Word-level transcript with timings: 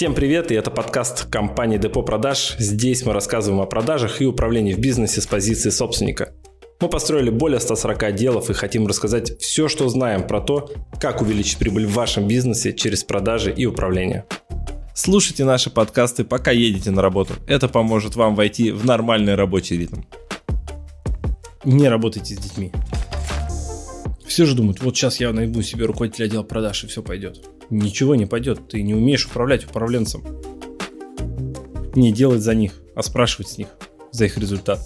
Всем 0.00 0.14
привет, 0.14 0.50
и 0.50 0.54
это 0.54 0.70
подкаст 0.70 1.26
компании 1.26 1.76
Депо 1.76 2.02
Продаж. 2.02 2.56
Здесь 2.58 3.04
мы 3.04 3.12
рассказываем 3.12 3.60
о 3.60 3.66
продажах 3.66 4.22
и 4.22 4.24
управлении 4.24 4.72
в 4.72 4.78
бизнесе 4.78 5.20
с 5.20 5.26
позиции 5.26 5.68
собственника. 5.68 6.32
Мы 6.80 6.88
построили 6.88 7.28
более 7.28 7.60
140 7.60 8.04
отделов 8.04 8.48
и 8.48 8.54
хотим 8.54 8.86
рассказать 8.86 9.38
все, 9.42 9.68
что 9.68 9.90
знаем 9.90 10.26
про 10.26 10.40
то, 10.40 10.72
как 10.98 11.20
увеличить 11.20 11.58
прибыль 11.58 11.84
в 11.84 11.92
вашем 11.92 12.26
бизнесе 12.26 12.72
через 12.72 13.04
продажи 13.04 13.52
и 13.52 13.66
управление. 13.66 14.24
Слушайте 14.94 15.44
наши 15.44 15.68
подкасты, 15.68 16.24
пока 16.24 16.50
едете 16.50 16.90
на 16.92 17.02
работу. 17.02 17.34
Это 17.46 17.68
поможет 17.68 18.16
вам 18.16 18.34
войти 18.34 18.70
в 18.70 18.86
нормальный 18.86 19.34
рабочий 19.34 19.76
ритм. 19.76 20.00
Не 21.64 21.90
работайте 21.90 22.36
с 22.36 22.38
детьми. 22.38 22.72
Все 24.26 24.46
же 24.46 24.54
думают, 24.54 24.80
вот 24.80 24.96
сейчас 24.96 25.20
я 25.20 25.30
найду 25.34 25.60
себе 25.60 25.84
руководителя 25.84 26.24
отдела 26.24 26.42
продаж 26.42 26.84
и 26.84 26.86
все 26.86 27.02
пойдет. 27.02 27.42
Ничего 27.70 28.16
не 28.16 28.26
пойдет, 28.26 28.68
ты 28.68 28.82
не 28.82 28.94
умеешь 28.94 29.26
управлять 29.26 29.64
управленцем. 29.64 30.24
Не 31.94 32.12
делать 32.12 32.42
за 32.42 32.54
них, 32.54 32.80
а 32.96 33.02
спрашивать 33.04 33.48
с 33.48 33.58
них 33.58 33.68
за 34.10 34.24
их 34.24 34.36
результат. 34.36 34.80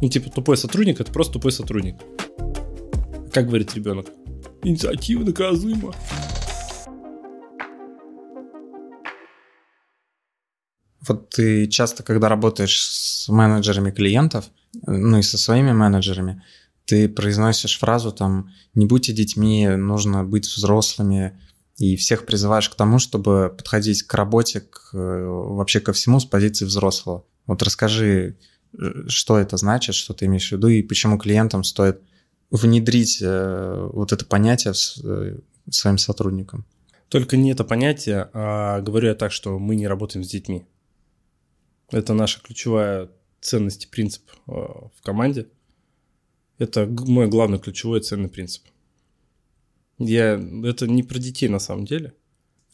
Ну, 0.00 0.08
типа, 0.08 0.30
тупой 0.30 0.56
сотрудник– 0.56 1.00
это 1.00 1.12
просто 1.12 1.34
тупой 1.34 1.50
сотрудник. 1.50 1.96
Как 3.32 3.48
говорит 3.48 3.74
ребенок? 3.74 4.06
Инициатива 4.62 5.24
наказуема. 5.24 5.92
Вот 11.08 11.30
ты 11.30 11.66
часто, 11.66 12.04
когда 12.04 12.28
работаешь 12.28 12.80
с 12.80 13.28
менеджерами 13.28 13.90
клиентов, 13.90 14.44
ну 14.86 15.18
и 15.18 15.22
со 15.22 15.38
своими 15.38 15.72
менеджерами, 15.72 16.44
ты 16.84 17.08
произносишь 17.08 17.78
фразу 17.78 18.12
там 18.12 18.52
«не 18.74 18.86
будьте 18.86 19.12
детьми, 19.12 19.66
нужно 19.68 20.22
быть 20.22 20.46
взрослыми», 20.46 21.38
и 21.78 21.96
всех 21.96 22.26
призываешь 22.26 22.68
к 22.68 22.74
тому, 22.74 22.98
чтобы 22.98 23.54
подходить 23.56 24.02
к 24.02 24.12
работе, 24.14 24.60
к, 24.60 24.90
вообще 24.92 25.80
ко 25.80 25.92
всему 25.92 26.20
с 26.20 26.24
позиции 26.24 26.64
взрослого. 26.64 27.24
Вот 27.46 27.62
расскажи, 27.62 28.36
что 29.06 29.38
это 29.38 29.56
значит, 29.56 29.94
что 29.94 30.12
ты 30.12 30.26
имеешь 30.26 30.48
в 30.48 30.52
виду, 30.52 30.68
и 30.68 30.82
почему 30.82 31.18
клиентам 31.18 31.64
стоит 31.64 32.02
внедрить 32.50 33.18
э, 33.22 33.88
вот 33.92 34.12
это 34.12 34.24
понятие 34.24 34.74
э, 35.02 35.38
своим 35.70 35.98
сотрудникам. 35.98 36.64
Только 37.08 37.36
не 37.36 37.52
это 37.52 37.64
понятие, 37.64 38.28
а 38.32 38.80
говорю 38.80 39.08
я 39.08 39.14
так, 39.14 39.32
что 39.32 39.58
мы 39.58 39.76
не 39.76 39.86
работаем 39.86 40.24
с 40.24 40.28
детьми. 40.28 40.66
Это 41.90 42.12
наша 42.12 42.40
ключевая 42.40 43.10
ценность 43.40 43.84
и 43.84 43.88
принцип 43.88 44.22
э, 44.46 44.50
в 44.50 45.02
команде. 45.02 45.48
Это 46.58 46.86
мой 46.86 47.28
главный 47.28 47.58
ключевой 47.58 48.00
ценный 48.00 48.28
принцип. 48.28 48.64
Я, 49.98 50.40
это 50.64 50.86
не 50.86 51.02
про 51.02 51.18
детей 51.18 51.48
на 51.48 51.58
самом 51.58 51.84
деле. 51.84 52.14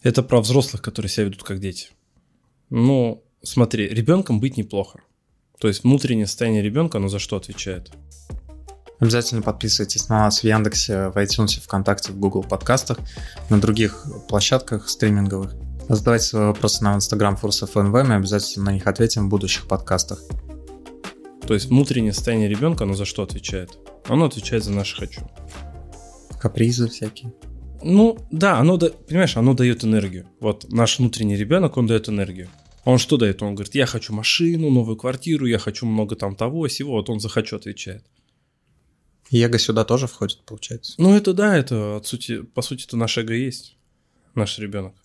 Это 0.03 0.22
про 0.22 0.41
взрослых, 0.41 0.83
которые 0.83 1.11
себя 1.11 1.25
ведут 1.25 1.42
как 1.42 1.61
дети. 1.61 1.89
Ну, 2.70 3.25
смотри, 3.42 3.89
ребенком 3.89 4.41
быть 4.41 4.56
неплохо. 4.56 5.00
То 5.58 5.69
есть 5.69 5.84
внутреннее 5.84 6.27
состояние 6.27 6.62
ребенка, 6.62 6.98
оно 6.98 7.08
за 7.08 7.19
что 7.19 7.36
отвечает? 7.36 7.91
Обязательно 8.98 9.42
подписывайтесь 9.42 10.08
на 10.08 10.20
нас 10.20 10.41
в 10.41 10.44
Яндексе, 10.44 11.08
в 11.08 11.16
iTunes, 11.16 11.61
ВКонтакте, 11.61 12.12
в 12.12 12.19
Google 12.19 12.42
подкастах, 12.42 12.98
на 13.50 13.61
других 13.61 14.06
площадках 14.28 14.88
стриминговых. 14.88 15.55
Задавайте 15.88 16.27
свои 16.27 16.44
вопросы 16.47 16.83
на 16.83 16.97
Instagram 16.97 17.38
ForceFNV, 17.41 18.05
мы 18.05 18.14
обязательно 18.14 18.66
на 18.66 18.72
них 18.72 18.86
ответим 18.86 19.27
в 19.27 19.28
будущих 19.28 19.66
подкастах. 19.66 20.22
То 21.47 21.53
есть 21.53 21.66
внутреннее 21.66 22.12
состояние 22.12 22.48
ребенка, 22.48 22.84
оно 22.84 22.94
за 22.94 23.05
что 23.05 23.22
отвечает? 23.22 23.78
Оно 24.09 24.27
отвечает 24.27 24.64
за 24.64 24.72
наше 24.72 24.97
«хочу». 24.97 25.20
Капризы 26.45 26.89
всякие. 26.91 27.33
Ну, 27.83 28.19
да, 28.31 28.59
оно, 28.59 28.78
понимаешь, 28.78 29.34
оно 29.39 29.55
дает 29.55 29.83
энергию. 29.83 30.28
Вот 30.41 30.70
наш 30.70 30.98
внутренний 30.98 31.37
ребенок, 31.37 31.78
он 31.78 31.87
дает 31.87 32.11
энергию. 32.11 32.50
Он 32.84 32.98
что 32.98 33.17
дает? 33.17 33.42
Он 33.42 33.55
говорит, 33.55 33.75
я 33.75 33.87
хочу 33.87 34.12
машину, 34.12 34.69
новую 34.69 34.98
квартиру, 34.98 35.47
я 35.47 35.59
хочу 35.59 35.87
много 35.87 36.16
там 36.16 36.37
того, 36.37 36.69
всего. 36.69 36.93
Вот 36.97 37.09
он 37.09 37.19
захочу 37.19 37.56
отвечает. 37.56 38.04
эго 39.33 39.59
сюда 39.59 39.87
тоже 39.87 40.06
входит, 40.06 40.44
получается? 40.44 40.93
Ну, 40.99 41.16
это 41.16 41.33
да, 41.33 41.56
это 41.56 41.97
от 41.97 42.06
сути, 42.06 42.43
по 42.43 42.60
сути, 42.60 42.84
это 42.84 42.99
наш 42.99 43.16
эго 43.16 43.33
есть, 43.33 43.78
наш 44.34 44.59
ребенок. 44.59 44.97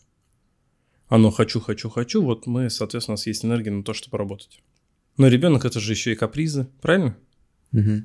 Оно 1.07 1.31
хочу, 1.31 1.61
хочу, 1.61 1.89
хочу, 1.89 2.21
вот 2.21 2.47
мы, 2.47 2.69
соответственно, 2.69 3.13
у 3.13 3.17
нас 3.17 3.27
есть 3.27 3.45
энергия 3.45 3.71
на 3.71 3.85
то, 3.85 3.93
чтобы 3.93 4.17
работать. 4.17 4.61
Но 5.15 5.29
ребенок 5.29 5.63
это 5.63 5.79
же 5.79 5.93
еще 5.93 6.11
и 6.11 6.15
капризы, 6.15 6.67
правильно? 6.81 7.15
Угу. 7.71 8.03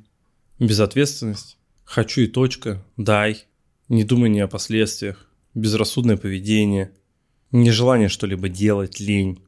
Безответственность. 0.61 1.59
Хочу 1.84 2.22
и 2.22 2.27
точка, 2.27 2.84
дай, 2.97 3.45
не 3.89 4.05
думание 4.05 4.45
о 4.45 4.49
последствиях, 4.49 5.31
безрассудное 5.55 6.17
поведение, 6.17 6.93
нежелание 7.53 8.09
что-либо 8.09 8.49
делать, 8.49 9.00
лень. 9.00 9.43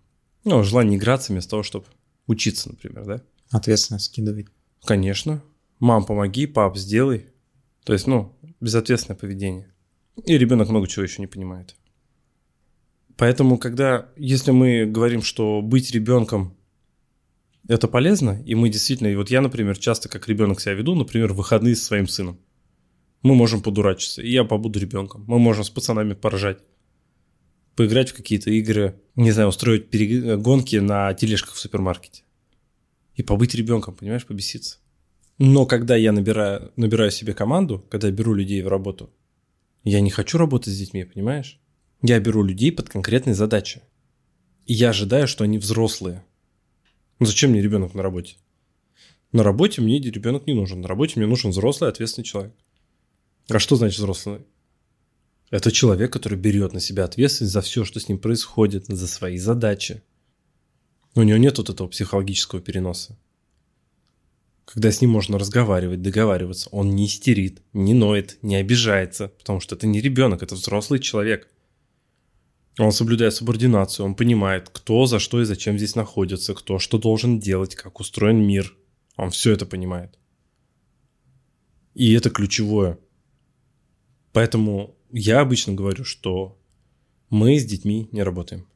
Ну, 0.45 0.63
желание 0.63 0.99
играться 0.99 1.33
вместо 1.33 1.51
того, 1.51 1.63
чтобы 1.63 1.87
учиться, 2.27 2.69
например, 2.69 3.05
да? 3.05 3.23
Ответственность 3.51 4.07
скидывать. 4.07 4.47
Конечно. 4.85 5.43
Мам, 5.81 6.05
помоги, 6.05 6.47
пап, 6.47 6.77
сделай. 6.77 7.27
То 7.85 7.93
есть, 7.93 8.07
ну, 8.07 8.37
безответственное 8.61 9.19
поведение. 9.19 9.73
И 10.25 10.39
ребенок 10.39 10.69
много 10.69 10.87
чего 10.87 11.03
еще 11.03 11.21
не 11.21 11.27
понимает. 11.27 11.77
Поэтому, 13.17 13.59
когда, 13.59 14.09
если 14.17 14.51
мы 14.51 14.87
говорим, 14.87 15.23
что 15.23 15.63
быть 15.63 15.91
ребенком 15.91 16.56
это 17.69 17.88
полезно, 17.88 18.43
и 18.44 18.54
мы 18.54 18.69
действительно, 18.69 19.09
и 19.09 19.16
вот 19.16 19.31
я, 19.31 19.41
например, 19.41 19.77
часто 19.77 20.09
как 20.09 20.28
ребенок 20.28 20.60
себя 20.60 20.75
веду, 20.75 20.94
например, 20.94 21.32
выходные 21.32 21.75
со 21.75 21.84
своим 21.84 22.06
сыном. 22.06 22.38
Мы 23.22 23.34
можем 23.34 23.60
подурачиться, 23.60 24.22
и 24.22 24.31
я 24.31 24.44
побуду 24.44 24.78
ребенком. 24.78 25.25
Мы 25.27 25.38
можем 25.38 25.65
с 25.65 25.71
пацанами 25.71 26.15
поржать, 26.15 26.59
поиграть 27.75 28.10
в 28.10 28.15
какие-то 28.15 28.50
игры, 28.50 29.00
не 29.16 29.32
знаю, 29.32 29.49
устроить 29.49 29.91
перегонки 29.91 30.77
на 30.77 31.12
тележках 31.15 31.54
в 31.54 31.59
супермаркете. 31.59 32.22
И 33.15 33.22
побыть 33.22 33.54
ребенком, 33.54 33.94
понимаешь, 33.94 34.27
побеситься. 34.27 34.78
Но 35.38 35.66
когда 35.66 35.97
я 35.97 36.12
набираю, 36.12 36.72
набираю 36.77 37.10
себе 37.10 37.34
команду, 37.34 37.84
когда 37.91 38.09
я 38.09 38.12
беру 38.12 38.33
людей 38.34 38.62
в 38.62 38.69
работу, 38.69 39.10
я 39.83 40.00
не 40.00 40.10
хочу 40.10 40.38
работать 40.38 40.72
с 40.72 40.78
детьми, 40.78 41.04
понимаешь? 41.04 41.60
Я 42.03 42.21
беру 42.21 42.43
людей 42.43 42.71
под 42.71 42.88
конкретные 42.88 43.34
задачи. 43.34 43.83
И 44.66 44.75
я 44.75 44.91
ожидаю, 44.91 45.27
что 45.27 45.44
они 45.44 45.59
взрослые– 45.59 46.25
ну, 47.19 47.27
зачем 47.27 47.50
мне 47.50 47.62
ребенок 47.62 47.94
на 47.94 48.03
работе? 48.03 48.37
На 49.32 49.43
работе 49.43 49.81
мне 49.81 49.99
ребенок 50.00 50.47
не 50.47 50.54
нужен. 50.54 50.81
На 50.81 50.88
работе 50.88 51.15
мне 51.16 51.27
нужен 51.27 51.50
взрослый, 51.50 51.91
ответственный 51.91 52.25
человек. 52.25 52.54
А 53.49 53.59
что 53.59 53.77
значит 53.77 53.99
взрослый? 53.99 54.41
Это 55.50 55.71
человек, 55.71 56.12
который 56.12 56.37
берет 56.37 56.72
на 56.72 56.81
себя 56.81 57.04
ответственность 57.04 57.53
за 57.53 57.60
все, 57.60 57.84
что 57.84 58.00
с 58.00 58.09
ним 58.09 58.19
происходит, 58.19 58.87
за 58.87 59.06
свои 59.06 59.38
задачи. 59.38 60.03
У 61.15 61.22
него 61.22 61.38
нет 61.38 61.56
вот 61.59 61.71
этого 61.71 61.88
психологического 61.88 62.60
переноса. 62.60 63.19
Когда 64.65 64.91
с 64.91 65.00
ним 65.00 65.10
можно 65.10 65.38
разговаривать, 65.38 66.03
договариваться, 66.03 66.69
он 66.71 66.91
не 66.91 67.06
истерит, 67.06 67.62
не 67.72 67.94
ноет, 67.94 68.37
не 68.43 68.56
обижается, 68.56 69.28
потому 69.28 69.60
что 69.60 69.77
это 69.77 69.87
не 69.87 70.00
ребенок, 70.00 70.43
это 70.43 70.56
взрослый 70.56 71.00
человек– 71.00 71.48
он 72.79 72.93
соблюдает 72.93 73.35
субординацию, 73.35 74.05
он 74.05 74.15
понимает, 74.15 74.69
кто 74.69 75.07
за 75.07 75.19
что 75.19 75.41
и 75.41 75.45
зачем 75.45 75.79
здесь 75.79 75.95
находится, 75.95 76.55
кто 76.55 76.79
что 76.79 76.99
должен 76.99 77.39
делать, 77.39 77.75
как 77.75 78.01
устроен 78.01 78.47
мир. 78.47 78.77
Он 79.17 79.31
все 79.31 79.53
это 79.53 79.65
понимает. 79.65 80.19
И 81.95 82.13
это 82.13 82.29
ключевое. 82.29 82.99
Поэтому 84.33 84.95
я 85.11 85.41
обычно 85.41 85.73
говорю, 85.73 86.05
что 86.05 86.61
мы 87.31 87.59
с 87.59 87.65
детьми 87.65 88.09
не 88.13 88.23
работаем. 88.23 88.69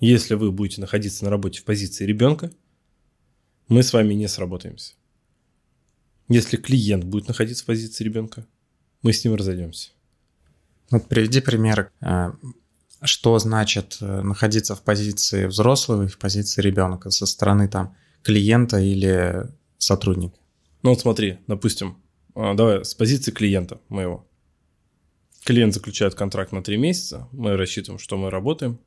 Если 0.00 0.34
вы 0.34 0.52
будете 0.52 0.82
находиться 0.82 1.24
на 1.24 1.30
работе 1.30 1.60
в 1.60 1.64
позиции 1.64 2.04
ребенка, 2.04 2.52
мы 3.68 3.82
с 3.82 3.94
вами 3.94 4.12
не 4.12 4.28
сработаемся. 4.28 4.94
Если 6.28 6.58
клиент 6.58 7.04
будет 7.04 7.28
находиться 7.28 7.64
в 7.64 7.66
позиции 7.66 8.04
ребенка, 8.04 8.46
мы 9.00 9.14
с 9.14 9.24
ним 9.24 9.34
разойдемся. 9.34 9.92
Вот 10.90 11.08
приведи 11.08 11.40
пример 11.40 11.90
э, 12.02 12.32
что 13.04 13.38
значит 13.38 13.98
э, 14.00 14.22
находиться 14.22 14.74
в 14.74 14.82
позиции 14.82 15.46
взрослого 15.46 16.04
и 16.04 16.08
в 16.08 16.18
позиции 16.18 16.60
ребенка 16.62 17.10
со 17.10 17.26
стороны 17.26 17.68
там 17.68 17.96
клиента 18.22 18.78
или 18.78 19.48
сотрудника? 19.78 20.36
Ну 20.82 20.90
вот 20.90 21.00
смотри, 21.00 21.38
допустим, 21.46 21.98
а, 22.34 22.54
давай 22.54 22.84
с 22.84 22.94
позиции 22.94 23.30
клиента 23.30 23.80
моего. 23.88 24.26
Клиент 25.44 25.74
заключает 25.74 26.14
контракт 26.14 26.52
на 26.52 26.62
три 26.62 26.76
месяца, 26.76 27.28
мы 27.32 27.56
рассчитываем, 27.56 27.98
что 27.98 28.16
мы 28.16 28.30
работаем. 28.30 28.78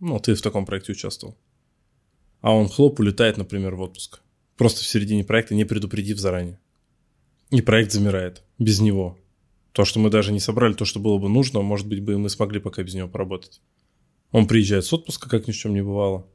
Ну, 0.00 0.18
ты 0.18 0.34
в 0.34 0.40
таком 0.40 0.64
проекте 0.64 0.92
участвовал. 0.92 1.36
А 2.40 2.54
он 2.54 2.68
хлоп 2.68 3.00
улетает, 3.00 3.36
например, 3.36 3.74
в 3.74 3.82
отпуск. 3.82 4.20
Просто 4.56 4.80
в 4.80 4.86
середине 4.86 5.24
проекта, 5.24 5.54
не 5.54 5.64
предупредив 5.64 6.18
заранее. 6.18 6.58
И 7.50 7.60
проект 7.60 7.92
замирает 7.92 8.42
без 8.58 8.80
него. 8.80 9.18
То, 9.72 9.84
что 9.84 10.00
мы 10.00 10.10
даже 10.10 10.32
не 10.32 10.40
собрали 10.40 10.74
то, 10.74 10.84
что 10.84 10.98
было 10.98 11.18
бы 11.18 11.28
нужно, 11.28 11.62
может 11.62 11.86
быть, 11.86 12.00
бы 12.00 12.18
мы 12.18 12.28
смогли 12.28 12.60
пока 12.60 12.82
без 12.82 12.94
него 12.94 13.08
поработать. 13.08 13.60
Он 14.32 14.46
приезжает 14.46 14.84
с 14.84 14.92
отпуска, 14.92 15.28
как 15.28 15.46
ни 15.46 15.52
в 15.52 15.56
чем 15.56 15.74
не 15.74 15.82
бывало. 15.82 16.26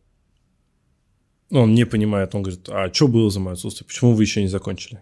Он 1.51 1.73
не 1.73 1.85
понимает, 1.85 2.33
он 2.33 2.43
говорит, 2.43 2.67
а 2.69 2.91
что 2.93 3.07
было 3.07 3.29
за 3.29 3.39
мое 3.39 3.53
отсутствие? 3.53 3.87
Почему 3.87 4.13
вы 4.13 4.23
еще 4.23 4.41
не 4.41 4.47
закончили? 4.47 5.01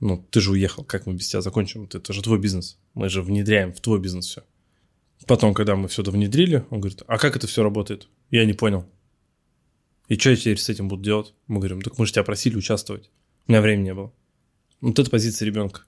Ну, 0.00 0.26
ты 0.30 0.40
же 0.40 0.50
уехал, 0.50 0.84
как 0.84 1.06
мы 1.06 1.14
без 1.14 1.28
тебя 1.28 1.42
закончим? 1.42 1.84
Это 1.84 2.12
же 2.12 2.22
твой 2.22 2.38
бизнес. 2.40 2.78
Мы 2.94 3.08
же 3.08 3.22
внедряем 3.22 3.72
в 3.72 3.80
твой 3.80 4.00
бизнес 4.00 4.26
все. 4.26 4.42
Потом, 5.26 5.54
когда 5.54 5.76
мы 5.76 5.86
все 5.86 6.02
это 6.02 6.10
внедрили, 6.10 6.66
он 6.70 6.80
говорит, 6.80 7.02
а 7.06 7.18
как 7.18 7.36
это 7.36 7.46
все 7.46 7.62
работает? 7.62 8.08
Я 8.30 8.44
не 8.44 8.52
понял. 8.52 8.84
И 10.08 10.18
что 10.18 10.30
я 10.30 10.36
теперь 10.36 10.58
с 10.58 10.68
этим 10.68 10.88
буду 10.88 11.02
делать? 11.02 11.34
Мы 11.46 11.58
говорим, 11.58 11.80
так 11.82 11.98
мы 11.98 12.06
же 12.06 12.12
тебя 12.12 12.24
просили 12.24 12.56
участвовать. 12.56 13.10
У 13.46 13.52
меня 13.52 13.62
времени 13.62 13.84
не 13.84 13.94
было. 13.94 14.12
Вот 14.80 14.98
это 14.98 15.08
позиция 15.08 15.46
ребенка. 15.46 15.82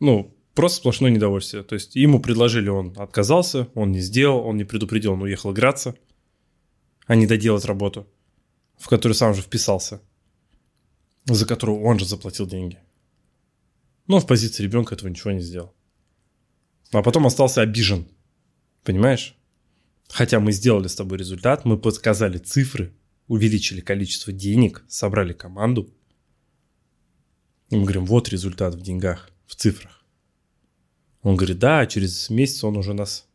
Ну, 0.00 0.34
просто 0.54 0.78
сплошное 0.78 1.10
недовольствие. 1.10 1.62
То 1.62 1.74
есть 1.74 1.96
ему 1.96 2.20
предложили, 2.20 2.68
он 2.68 2.94
отказался, 2.96 3.68
он 3.74 3.92
не 3.92 4.00
сделал, 4.00 4.46
он 4.46 4.56
не 4.56 4.64
предупредил, 4.64 5.12
он 5.12 5.22
уехал 5.22 5.52
играться, 5.52 5.94
а 7.06 7.14
не 7.14 7.26
доделать 7.26 7.64
работу, 7.64 8.06
в 8.78 8.88
которую 8.88 9.14
сам 9.14 9.34
же 9.34 9.42
вписался, 9.42 10.00
за 11.24 11.46
которую 11.46 11.82
он 11.82 11.98
же 11.98 12.06
заплатил 12.06 12.46
деньги. 12.46 12.78
Но 14.06 14.20
в 14.20 14.26
позиции 14.26 14.62
ребенка 14.62 14.94
этого 14.94 15.08
ничего 15.08 15.32
не 15.32 15.40
сделал. 15.40 15.74
А 16.92 17.02
потом 17.02 17.26
остался 17.26 17.62
обижен. 17.62 18.06
Понимаешь? 18.84 19.36
Хотя 20.08 20.38
мы 20.38 20.52
сделали 20.52 20.86
с 20.86 20.94
тобой 20.94 21.18
результат, 21.18 21.64
мы 21.64 21.76
подсказали 21.76 22.38
цифры, 22.38 22.92
увеличили 23.26 23.80
количество 23.80 24.32
денег, 24.32 24.84
собрали 24.88 25.32
команду. 25.32 25.92
И 27.70 27.76
мы 27.76 27.82
говорим, 27.82 28.06
вот 28.06 28.28
результат 28.28 28.76
в 28.76 28.80
деньгах, 28.80 29.30
в 29.46 29.54
цифрах. 29.54 30.04
Он 31.22 31.36
говорит, 31.36 31.58
да, 31.58 31.86
через 31.86 32.30
месяц 32.30 32.62
он 32.64 32.76
уже 32.76 32.94
нас 32.94 33.26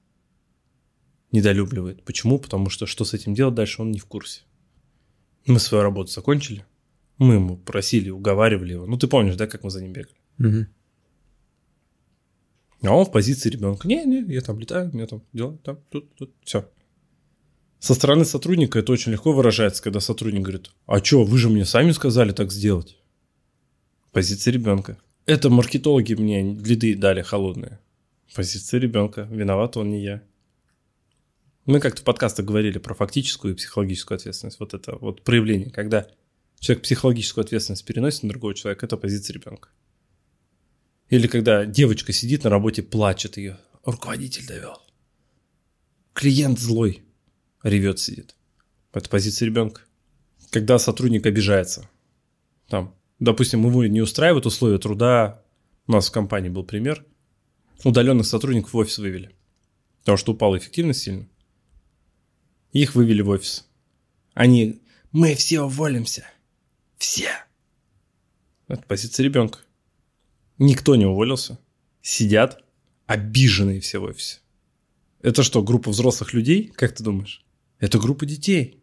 недолюбливает. 1.32 2.04
Почему? 2.04 2.40
Потому 2.40 2.70
что 2.70 2.86
что 2.86 3.06
с 3.06 3.14
этим 3.14 3.34
делать 3.34 3.56
дальше, 3.56 3.82
он 3.82 3.92
не 3.92 4.00
в 4.00 4.06
курсе. 4.06 4.42
Мы 5.46 5.60
свою 5.60 5.84
работу 5.84 6.12
закончили. 6.12 6.66
Мы 7.18 7.36
ему 7.36 7.58
просили, 7.58 8.10
уговаривали 8.10 8.74
его. 8.74 8.86
Ну, 8.86 8.98
ты 8.98 9.08
помнишь, 9.08 9.36
да, 9.36 9.48
как 9.48 9.64
мы 9.64 9.70
за 9.70 9.82
ним 9.82 9.94
бегали? 9.94 10.16
Мгм. 10.38 10.68
А 12.84 12.96
он 12.96 13.06
в 13.06 13.12
позиции 13.12 13.50
ребенка. 13.50 13.88
Не, 13.88 14.06
не, 14.06 14.34
я 14.34 14.42
там 14.42 14.60
летаю, 14.60 14.90
у 14.90 14.94
меня 14.94 15.06
там 15.06 15.24
дела, 15.34 15.58
там, 15.64 15.80
тут, 15.90 16.16
тут, 16.16 16.34
все. 16.44 16.68
Со 17.80 17.94
стороны 17.94 18.26
сотрудника 18.26 18.80
это 18.80 18.92
очень 18.92 19.12
легко 19.12 19.34
выражается, 19.34 19.84
когда 19.84 20.00
сотрудник 20.00 20.42
говорит, 20.42 20.72
а 20.88 21.04
что, 21.04 21.24
вы 21.24 21.38
же 21.38 21.50
мне 21.50 21.66
сами 21.66 21.92
сказали 21.92 22.32
так 22.32 22.52
сделать. 22.52 22.98
Позиция 24.12 24.52
ребенка. 24.52 24.98
Это 25.26 25.50
маркетологи 25.50 26.14
мне 26.14 26.54
лиды 26.54 26.96
дали 26.96 27.22
холодные. 27.22 27.80
Позиция 28.34 28.80
ребенка. 28.80 29.28
Виноват 29.30 29.78
он, 29.78 29.92
не 29.92 30.04
я. 30.04 30.24
Мы 31.66 31.80
как-то 31.80 32.02
в 32.02 32.06
подкастах 32.06 32.46
говорили 32.46 32.80
про 32.80 32.94
фактическую 32.96 33.54
и 33.54 33.58
психологическую 33.58 34.16
ответственность. 34.16 34.60
Вот 34.60 34.74
это 34.74 34.96
вот 34.96 35.22
проявление, 35.22 35.70
когда 35.70 36.08
человек 36.60 36.84
психологическую 36.84 37.44
ответственность 37.44 37.86
переносит 37.86 38.24
на 38.24 38.30
другого 38.30 38.56
человека, 38.56 38.86
это 38.86 38.98
позиция 38.98 39.36
ребенка. 39.36 39.70
Или 41.10 41.28
когда 41.28 41.66
девочка 41.66 42.14
сидит 42.14 42.44
на 42.46 42.50
работе, 42.50 42.82
плачет 42.82 43.38
ее. 43.38 43.60
Руководитель 43.84 44.48
довел. 44.48 44.82
Клиент 46.14 46.58
злой. 46.58 47.04
Ревет 47.64 48.00
сидит. 48.00 48.36
Это 48.94 49.10
позиция 49.10 49.46
ребенка. 49.46 49.82
Когда 50.50 50.80
сотрудник 50.80 51.26
обижается. 51.26 51.90
Там, 52.68 52.96
допустим, 53.22 53.66
его 53.66 53.86
не 53.86 54.02
устраивают 54.02 54.46
условия 54.46 54.80
труда. 54.80 55.44
У 55.88 55.94
нас 55.94 56.10
в 56.10 56.12
компании 56.12 56.50
был 56.50 56.66
пример. 56.66 57.06
Удаленных 57.86 58.26
сотрудников 58.26 58.74
в 58.74 58.78
офис 58.78 58.98
вывели. 58.98 59.34
Потому 60.00 60.18
что 60.18 60.34
упала 60.34 60.58
эффективность 60.58 61.04
сильно. 61.04 61.30
Их 62.74 62.96
вывели 62.96 63.22
в 63.22 63.30
офис. 63.30 63.70
Они, 64.34 64.82
мы 65.12 65.36
все 65.36 65.62
уволимся. 65.62 66.26
Все. 66.98 67.30
Это 68.68 68.84
позиция 68.84 69.24
ребенка. 69.24 69.60
Никто 70.58 70.96
не 70.96 71.06
уволился. 71.06 71.60
Сидят 72.02 72.64
обиженные 73.06 73.82
все 73.82 74.00
в 74.00 74.04
офисе. 74.04 74.40
Это 75.22 75.44
что, 75.44 75.62
группа 75.62 75.92
взрослых 75.92 76.34
людей, 76.34 76.68
как 76.68 76.96
ты 76.96 77.04
думаешь? 77.04 77.46
Это 77.80 78.00
группа 78.00 78.26
детей. 78.26 78.81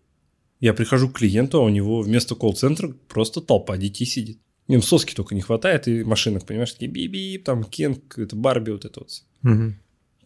Я 0.61 0.75
прихожу 0.75 1.09
к 1.09 1.19
клиенту, 1.19 1.59
а 1.59 1.65
у 1.65 1.69
него 1.69 2.03
вместо 2.03 2.35
колл-центра 2.35 2.93
просто 3.09 3.41
толпа 3.41 3.77
детей 3.77 4.07
сидит. 4.07 4.41
Им 4.67 4.83
соски 4.83 5.15
только 5.15 5.35
не 5.35 5.41
хватает, 5.41 5.89
и 5.89 6.05
машинок, 6.05 6.45
понимаешь, 6.45 6.73
такие 6.73 6.91
би-би, 6.91 7.39
там 7.39 7.65
Кен, 7.65 8.03
это 8.17 8.37
Барби, 8.37 8.73
вот 8.73 8.85
это 8.85 9.01
вот. 9.01 9.11
Мгм. 9.43 9.79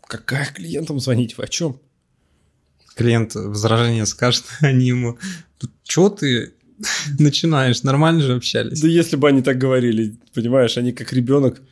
Какая 0.07 0.47
клиентам 0.53 0.99
звонить? 0.99 1.39
Вы 1.39 1.45
о 1.45 1.49
чем? 1.49 1.81
Клиент 2.97 3.35
возражение 3.35 4.07
скажет, 4.07 4.45
они 4.61 4.87
ему, 4.87 5.19
что 5.85 6.09
ты 6.09 6.55
начинаешь, 7.19 7.83
нормально 7.83 8.23
же 8.23 8.35
общались. 8.35 8.81
Да 8.81 8.89
если 8.89 9.17
бы 9.17 9.29
они 9.29 9.43
так 9.43 9.59
говорили, 9.59 10.17
понимаешь, 10.35 10.77
они 10.77 10.93
как 10.93 11.13
ребенок, 11.13 11.63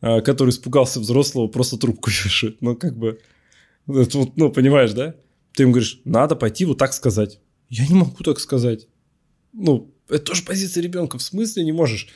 а, 0.00 0.20
который 0.20 0.50
испугался 0.50 1.00
взрослого, 1.00 1.46
просто 1.46 1.76
трубку 1.78 2.10
вешает. 2.24 2.60
Ну, 2.60 2.76
как 2.76 2.96
бы, 2.98 3.20
вот, 3.86 4.36
ну, 4.36 4.50
понимаешь, 4.50 4.92
да? 4.92 5.14
Ты 5.54 5.64
им 5.64 5.72
говоришь, 5.72 6.00
надо 6.04 6.36
пойти 6.36 6.64
вот 6.64 6.78
так 6.78 6.92
сказать. 6.92 7.40
Я 7.70 7.86
не 7.86 7.94
могу 7.94 8.22
так 8.22 8.40
сказать. 8.40 8.88
Ну, 9.52 9.94
это 10.08 10.24
тоже 10.24 10.44
позиция 10.44 10.82
ребенка. 10.82 11.18
В 11.18 11.22
смысле 11.22 11.64
не 11.64 11.72
можешь? 11.72 12.08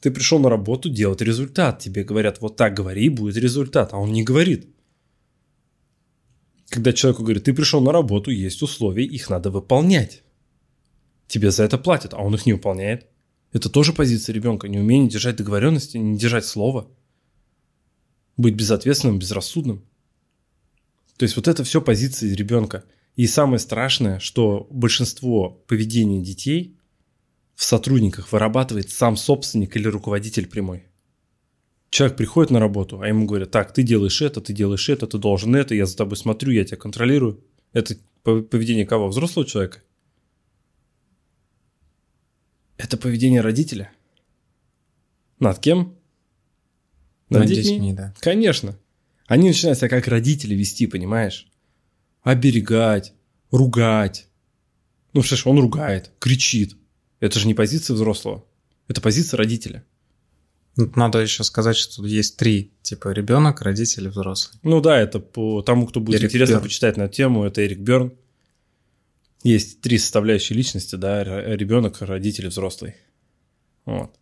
Ты 0.00 0.10
пришел 0.10 0.40
на 0.40 0.48
работу 0.48 0.88
делать 0.88 1.20
результат. 1.20 1.78
Тебе 1.78 2.02
говорят, 2.02 2.40
вот 2.40 2.56
так 2.56 2.74
говори, 2.74 3.08
будет 3.08 3.36
результат. 3.36 3.92
А 3.92 3.98
он 3.98 4.12
не 4.12 4.24
говорит. 4.24 4.68
Когда 6.68 6.94
человеку 6.94 7.22
говорит, 7.22 7.44
ты 7.44 7.52
пришел 7.52 7.82
на 7.82 7.92
работу, 7.92 8.30
есть 8.30 8.62
условия, 8.62 9.04
их 9.04 9.28
надо 9.28 9.50
выполнять. 9.50 10.22
Тебе 11.28 11.50
за 11.50 11.64
это 11.64 11.76
платят, 11.76 12.14
а 12.14 12.18
он 12.18 12.34
их 12.34 12.46
не 12.46 12.54
выполняет. 12.54 13.06
Это 13.52 13.68
тоже 13.68 13.92
позиция 13.92 14.32
ребенка. 14.32 14.68
Неумение 14.68 15.10
держать 15.10 15.36
договоренности, 15.36 15.98
не 15.98 16.16
держать 16.16 16.46
слова. 16.46 16.90
Быть 18.38 18.54
безответственным, 18.54 19.18
безрассудным. 19.18 19.84
То 21.18 21.24
есть 21.24 21.36
вот 21.36 21.48
это 21.48 21.62
все 21.64 21.82
позиции 21.82 22.34
ребенка. 22.34 22.84
И 23.16 23.26
самое 23.26 23.58
страшное, 23.58 24.18
что 24.18 24.66
большинство 24.70 25.50
поведения 25.66 26.22
детей 26.22 26.76
в 27.54 27.64
сотрудниках 27.64 28.32
вырабатывает 28.32 28.90
сам 28.90 29.16
собственник 29.16 29.76
или 29.76 29.86
руководитель 29.86 30.48
прямой. 30.48 30.84
Человек 31.90 32.16
приходит 32.16 32.50
на 32.50 32.58
работу, 32.58 33.02
а 33.02 33.08
ему 33.08 33.26
говорят, 33.26 33.50
так, 33.50 33.74
ты 33.74 33.82
делаешь 33.82 34.22
это, 34.22 34.40
ты 34.40 34.54
делаешь 34.54 34.88
это, 34.88 35.06
ты 35.06 35.18
должен 35.18 35.54
это, 35.54 35.74
я 35.74 35.84
за 35.84 35.94
тобой 35.94 36.16
смотрю, 36.16 36.52
я 36.52 36.64
тебя 36.64 36.78
контролирую. 36.78 37.44
Это 37.74 37.96
по- 38.22 38.40
поведение 38.40 38.86
кого? 38.86 39.08
Взрослого 39.08 39.46
человека? 39.46 39.82
Это 42.78 42.96
поведение 42.96 43.42
родителя. 43.42 43.92
Над 45.38 45.58
кем? 45.58 45.94
Над 47.28 47.46
детьми, 47.46 47.92
да. 47.92 48.14
Конечно. 48.20 48.78
Они 49.26 49.48
начинают 49.48 49.78
себя 49.78 49.88
как 49.88 50.08
родители 50.08 50.54
вести, 50.54 50.86
понимаешь? 50.86 51.51
Оберегать, 52.22 53.12
ругать. 53.50 54.28
Ну, 55.12 55.22
ж, 55.22 55.46
он 55.46 55.58
ругает, 55.58 56.10
кричит. 56.18 56.76
Это 57.20 57.38
же 57.38 57.46
не 57.46 57.54
позиция 57.54 57.94
взрослого. 57.94 58.44
Это 58.88 59.00
позиция 59.00 59.38
родителя. 59.38 59.84
Тут 60.76 60.96
Надо 60.96 61.18
еще 61.18 61.44
сказать, 61.44 61.76
что 61.76 62.04
есть 62.06 62.36
три 62.36 62.72
типа 62.82 63.10
ребенок, 63.12 63.60
родители, 63.60 64.08
взрослый. 64.08 64.58
Ну 64.62 64.80
да, 64.80 64.98
это 64.98 65.20
по 65.20 65.62
тому, 65.62 65.86
кто 65.86 66.00
будет 66.00 66.20
Эрик 66.20 66.30
интересно 66.30 66.54
Бёрн. 66.54 66.64
почитать 66.64 66.96
на 66.96 67.08
тему, 67.08 67.44
это 67.44 67.64
Эрик 67.64 67.80
Берн. 67.80 68.12
Есть 69.42 69.80
три 69.80 69.98
составляющие 69.98 70.56
личности, 70.56 70.94
да, 70.94 71.22
ребенок, 71.24 72.00
родители, 72.00 72.46
взрослый. 72.46 72.94
Вот. 73.84 74.14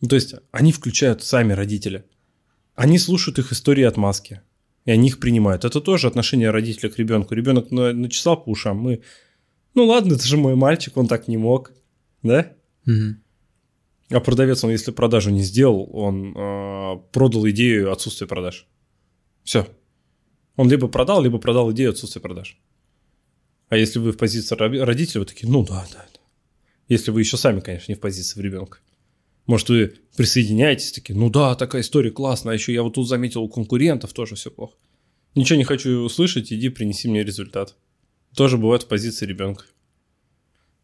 Ну, 0.00 0.08
то 0.08 0.16
есть 0.16 0.34
они 0.50 0.72
включают 0.72 1.22
сами 1.22 1.52
родители. 1.52 2.04
Они 2.74 2.98
слушают 2.98 3.38
их 3.38 3.52
истории 3.52 3.84
от 3.84 3.96
маски. 3.96 4.42
И 4.84 4.90
они 4.90 5.08
их 5.08 5.18
принимают. 5.18 5.64
Это 5.64 5.80
тоже 5.80 6.06
отношение 6.06 6.50
родителя 6.50 6.90
к 6.90 6.98
ребенку. 6.98 7.34
Ребенок 7.34 7.70
на- 7.70 7.92
начесал 7.92 8.36
по 8.42 8.50
ушам. 8.50 8.78
Мы, 8.78 9.02
ну 9.74 9.86
ладно, 9.86 10.14
это 10.14 10.24
же 10.24 10.36
мой 10.36 10.54
мальчик, 10.56 10.96
он 10.96 11.06
так 11.06 11.26
не 11.28 11.36
мог. 11.38 11.72
Да? 12.22 12.52
Мгм. 12.84 13.22
А 14.10 14.20
продавец, 14.20 14.62
он 14.62 14.70
если 14.70 14.90
продажу 14.92 15.30
не 15.30 15.42
сделал, 15.42 15.88
он 15.92 16.36
э, 16.36 16.96
продал 17.12 17.48
идею 17.48 17.90
отсутствия 17.90 18.26
продаж. 18.26 18.66
Все. 19.42 19.66
Он 20.56 20.70
либо 20.70 20.88
продал, 20.88 21.22
либо 21.22 21.38
продал 21.38 21.72
идею 21.72 21.90
отсутствия 21.90 22.20
продаж. 22.20 22.58
А 23.70 23.76
если 23.76 23.98
вы 23.98 24.12
в 24.12 24.18
позиции 24.18 24.54
ро- 24.56 24.84
родителя, 24.84 25.20
вы 25.20 25.26
такие, 25.26 25.50
ну 25.50 25.64
да, 25.64 25.86
да, 25.92 26.06
да. 26.12 26.20
Если 26.88 27.10
вы 27.10 27.20
еще 27.20 27.38
сами, 27.38 27.60
конечно, 27.60 27.90
не 27.90 27.96
в 27.96 28.00
позиции 28.00 28.40
ребенка. 28.40 28.78
Может, 29.46 29.68
вы 29.68 29.94
присоединяетесь, 30.16 30.92
такие, 30.92 31.18
ну 31.18 31.30
да, 31.30 31.54
такая 31.54 31.82
история 31.82 32.10
классная, 32.10 32.52
а 32.52 32.54
еще 32.54 32.72
я 32.72 32.82
вот 32.82 32.94
тут 32.94 33.08
заметил 33.08 33.42
у 33.42 33.48
конкурентов 33.48 34.12
тоже 34.12 34.36
все 34.36 34.50
плохо. 34.50 34.74
Ничего 35.34 35.56
не 35.56 35.64
хочу 35.64 35.90
услышать, 36.00 36.52
иди 36.52 36.68
принеси 36.68 37.08
мне 37.08 37.24
результат. 37.24 37.76
Тоже 38.34 38.56
бывает 38.56 38.84
в 38.84 38.88
позиции 38.88 39.26
ребенка. 39.26 39.64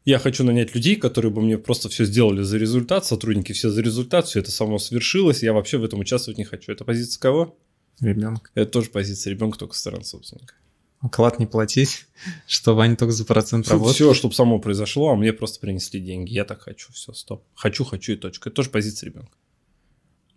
Я 0.04 0.18
хочу 0.18 0.44
нанять 0.44 0.74
людей, 0.74 0.96
которые 0.96 1.30
бы 1.30 1.42
мне 1.42 1.58
просто 1.58 1.88
все 1.88 2.04
сделали 2.04 2.42
за 2.42 2.58
результат, 2.58 3.04
сотрудники 3.04 3.52
все 3.52 3.70
за 3.70 3.82
результат, 3.82 4.26
все 4.26 4.40
это 4.40 4.50
само 4.50 4.78
свершилось, 4.78 5.42
я 5.42 5.52
вообще 5.52 5.78
в 5.78 5.84
этом 5.84 6.00
участвовать 6.00 6.38
не 6.38 6.44
хочу. 6.44 6.72
Это 6.72 6.84
позиция 6.84 7.20
кого? 7.20 7.58
Ребенок. 8.00 8.50
Это 8.54 8.70
тоже 8.70 8.90
позиция 8.90 9.32
ребенка, 9.32 9.58
только 9.58 9.74
со 9.74 9.80
стороны 9.80 10.04
собственника. 10.04 10.54
Оклад 11.00 11.38
не 11.38 11.46
платить, 11.46 12.06
чтобы 12.46 12.84
они 12.84 12.96
только 12.96 13.12
за 13.12 13.24
процент 13.24 13.68
работали. 13.68 13.94
Все, 13.94 14.14
чтобы 14.14 14.34
само 14.34 14.58
произошло, 14.58 15.10
а 15.10 15.16
мне 15.16 15.32
просто 15.32 15.60
принесли 15.60 16.00
деньги. 16.00 16.32
Я 16.32 16.44
так 16.44 16.62
хочу, 16.62 16.92
все, 16.92 17.12
стоп. 17.12 17.44
Хочу, 17.54 17.84
хочу 17.84 18.12
и 18.12 18.16
точка. 18.16 18.48
Это 18.48 18.56
тоже 18.56 18.70
позиция 18.70 19.08
ребенка. 19.08 19.32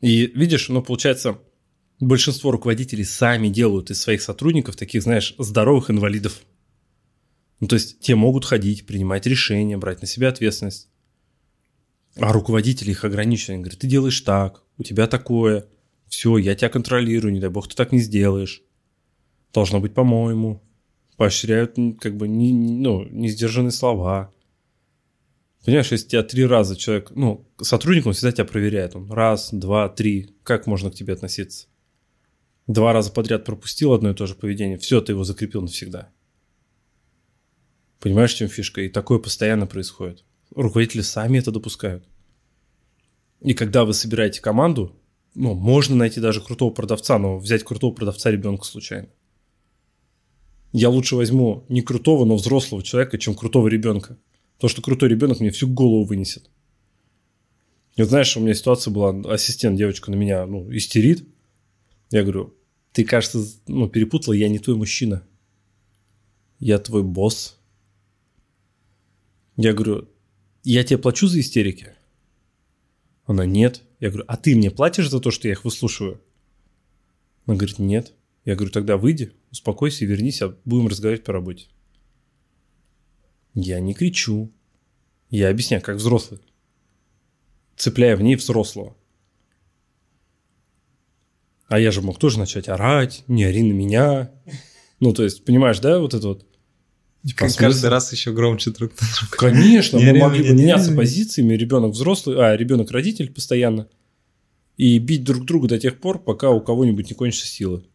И 0.01 0.27
видишь, 0.27 0.69
ну, 0.69 0.81
получается, 0.81 1.39
Большинство 1.99 2.51
руководителей 2.51 3.03
сами 3.03 3.49
делают 3.49 3.91
из 3.91 4.01
своих 4.01 4.21
сотрудников 4.21 4.75
таких, 4.75 5.03
знаешь, 5.03 5.35
здоровых 5.37 5.89
инвалидов. 5.89 6.41
Ну, 7.59 7.67
то 7.67 7.75
есть 7.75 7.99
те 7.99 8.15
могут 8.15 8.45
ходить, 8.45 8.85
принимать 8.85 9.25
решения, 9.25 9.77
брать 9.77 10.01
на 10.01 10.07
себя 10.07 10.29
ответственность. 10.29 10.89
А 12.15 12.33
руководители 12.33 12.91
их 12.91 13.05
ограничены. 13.05 13.59
Говорят, 13.59 13.79
ты 13.79 13.87
делаешь 13.87 14.19
так, 14.21 14.63
у 14.77 14.83
тебя 14.83 15.07
такое. 15.07 15.65
Все, 16.07 16.37
я 16.37 16.55
тебя 16.55 16.69
контролирую, 16.69 17.33
не 17.33 17.39
дай 17.39 17.49
бог, 17.49 17.67
ты 17.67 17.75
так 17.75 17.91
не 17.91 17.99
сделаешь. 17.99 18.61
Должно 19.53 19.79
быть 19.79 19.93
по-моему. 19.93 20.61
Поощряют 21.17 21.75
как 22.01 22.17
бы 22.17 22.27
не, 22.27 22.51
ну, 22.53 23.05
не 23.05 23.29
сдержанные 23.29 23.71
слова. 23.71 24.33
Понимаешь, 25.63 25.91
если 25.91 26.07
тебя 26.07 26.23
три 26.23 26.45
раза 26.45 26.75
человек, 26.75 27.11
ну, 27.11 27.47
сотрудник, 27.61 28.05
он 28.05 28.13
всегда 28.13 28.31
тебя 28.31 28.45
проверяет. 28.45 28.95
Он 28.95 29.09
раз, 29.11 29.53
два, 29.53 29.87
три. 29.89 30.35
Как 30.43 30.67
можно 30.67 30.91
к 30.91 30.95
тебе 30.95 31.13
относиться? 31.13 31.67
Два 32.67 32.93
раза 32.93 33.11
подряд 33.11 33.45
пропустил 33.45 33.93
одно 33.93 34.09
и 34.11 34.13
то 34.13 34.25
же 34.25 34.35
поведение. 34.35 34.77
Все, 34.77 35.01
ты 35.01 35.11
его 35.11 35.23
закрепил 35.23 35.61
навсегда. 35.61 36.09
Понимаешь, 37.99 38.33
в 38.33 38.37
чем 38.37 38.49
фишка? 38.49 38.81
И 38.81 38.89
такое 38.89 39.19
постоянно 39.19 39.67
происходит. 39.67 40.25
Руководители 40.53 41.01
сами 41.01 41.37
это 41.39 41.51
допускают. 41.51 42.05
И 43.39 43.53
когда 43.53 43.85
вы 43.85 43.93
собираете 43.93 44.41
команду, 44.41 44.95
ну, 45.35 45.53
можно 45.53 45.95
найти 45.95 46.19
даже 46.19 46.41
крутого 46.41 46.71
продавца, 46.71 47.17
но 47.19 47.37
взять 47.37 47.63
крутого 47.63 47.93
продавца 47.93 48.31
ребенка 48.31 48.65
случайно. 48.65 49.09
Я 50.73 50.89
лучше 50.89 51.15
возьму 51.15 51.65
не 51.69 51.81
крутого, 51.81 52.25
но 52.25 52.35
взрослого 52.35 52.81
человека, 52.81 53.19
чем 53.19 53.35
крутого 53.35 53.67
ребенка. 53.67 54.17
То, 54.57 54.67
что 54.67 54.81
крутой 54.81 55.09
ребенок 55.09 55.39
мне 55.39 55.51
всю 55.51 55.67
голову 55.67 56.03
вынесет. 56.03 56.49
И 57.95 58.01
вот 58.01 58.09
знаешь, 58.09 58.35
у 58.35 58.39
меня 58.39 58.55
ситуация 58.55 58.91
была, 58.91 59.11
ассистент, 59.31 59.77
девочка 59.77 60.09
на 60.09 60.15
меня, 60.15 60.47
ну, 60.47 60.75
истерит. 60.75 61.27
Я 62.09 62.23
говорю, 62.23 62.55
ты, 62.91 63.03
кажется, 63.03 63.45
ну, 63.67 63.87
перепутала, 63.87 64.33
я 64.33 64.49
не 64.49 64.57
твой 64.57 64.75
мужчина. 64.75 65.23
Я 66.57 66.79
твой 66.79 67.03
босс. 67.03 67.59
Я 69.57 69.73
говорю, 69.73 70.09
я 70.63 70.83
тебе 70.83 70.97
плачу 70.97 71.27
за 71.27 71.39
истерики? 71.39 71.93
Она, 73.25 73.45
нет. 73.45 73.83
Я 73.99 74.09
говорю, 74.09 74.25
а 74.27 74.37
ты 74.37 74.55
мне 74.55 74.71
платишь 74.71 75.09
за 75.11 75.19
то, 75.19 75.29
что 75.29 75.47
я 75.47 75.53
их 75.53 75.65
выслушиваю? 75.65 76.19
Она 77.45 77.57
говорит, 77.57 77.77
нет. 77.77 78.13
Я 78.45 78.55
говорю, 78.55 78.71
тогда 78.71 78.97
выйди, 78.97 79.31
успокойся 79.51 80.03
и 80.03 80.07
вернись, 80.07 80.41
а 80.41 80.55
будем 80.65 80.87
разговаривать 80.87 81.23
по 81.23 81.33
работе. 81.33 81.67
Я 83.53 83.79
не 83.79 83.93
кричу. 83.93 84.51
Я 85.29 85.49
объясняю, 85.49 85.81
как 85.81 85.97
взрослый. 85.97 86.41
Цепляя 87.77 88.15
в 88.15 88.21
ней 88.21 88.35
взрослого. 88.35 88.95
А 91.67 91.79
я 91.79 91.91
же 91.91 92.01
мог 92.01 92.19
тоже 92.19 92.37
начать 92.37 92.67
орать, 92.69 93.23
не 93.27 93.45
ори 93.45 93.63
на 93.63 93.71
меня. 93.71 94.31
Ну, 94.99 95.13
то 95.13 95.23
есть, 95.23 95.43
понимаешь, 95.45 95.79
да, 95.79 95.99
вот 95.99 96.13
это 96.13 96.27
вот. 96.27 96.45
Типа, 97.25 97.47
каждый 97.57 97.89
раз 97.89 98.11
еще 98.11 98.33
громче 98.33 98.71
друг 98.71 98.91
на 98.99 99.07
друга. 99.17 99.37
Конечно, 99.37 99.97
мы 99.99 100.13
могли 100.13 100.43
бы 100.43 100.53
меняться 100.53 100.93
позициями, 100.93 101.53
ребенок 101.53 101.93
взрослый, 101.93 102.37
а 102.37 102.55
ребенок 102.57 102.91
родитель 102.91 103.31
постоянно, 103.31 103.87
и 104.75 104.99
бить 104.99 105.23
друг 105.23 105.45
друга 105.45 105.69
до 105.69 105.79
тех 105.79 105.99
пор, 106.01 106.21
пока 106.21 106.49
у 106.49 106.59
кого-нибудь 106.59 107.09
не 107.09 107.15
кончатся 107.15 107.47
силы. 107.47 107.85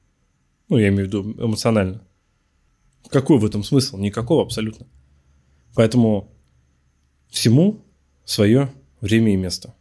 Ну, 0.69 0.79
я 0.79 0.89
имею 0.89 1.05
в 1.05 1.09
виду 1.09 1.23
эмоционально. 1.45 2.03
Какой 3.11 3.39
в 3.39 3.45
этом 3.45 3.65
смысл? 3.65 3.97
Никакого 3.99 4.43
абсолютно. 4.43 4.87
Поэтому 5.75 6.31
всему 7.29 7.85
свое 8.25 8.71
время 9.01 9.33
и 9.33 9.37
место. 9.37 9.75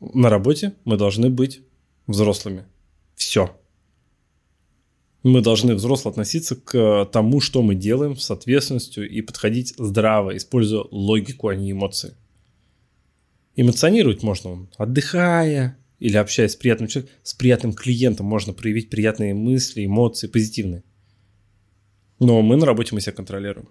На 0.00 0.30
работе 0.30 0.74
мы 0.84 0.96
должны 0.96 1.28
быть 1.28 1.62
взрослыми. 2.06 2.64
Все 3.14 3.54
мы 5.22 5.42
должны 5.42 5.74
взросло 5.74 6.10
относиться 6.10 6.56
к 6.56 7.04
тому, 7.12 7.40
что 7.40 7.62
мы 7.62 7.74
делаем 7.74 8.16
с 8.16 8.30
ответственностью 8.30 9.08
и 9.08 9.20
подходить 9.20 9.74
здраво, 9.76 10.36
используя 10.36 10.84
логику, 10.90 11.48
а 11.48 11.54
не 11.54 11.72
эмоции. 11.72 12.14
Эмоционировать 13.56 14.22
можно, 14.22 14.66
отдыхая 14.78 15.76
или 16.00 16.16
общаясь 16.16 16.52
с 16.52 16.56
приятным 16.56 16.88
человеком, 16.88 17.14
с 17.22 17.34
приятным 17.34 17.72
клиентом 17.72 18.26
можно 18.26 18.52
проявить 18.52 18.90
приятные 18.90 19.34
мысли, 19.34 19.84
эмоции, 19.84 20.26
позитивные. 20.26 20.82
Но 22.18 22.42
мы 22.42 22.56
на 22.56 22.66
работе 22.66 22.94
мы 22.94 23.00
себя 23.00 23.12
контролируем. 23.12 23.68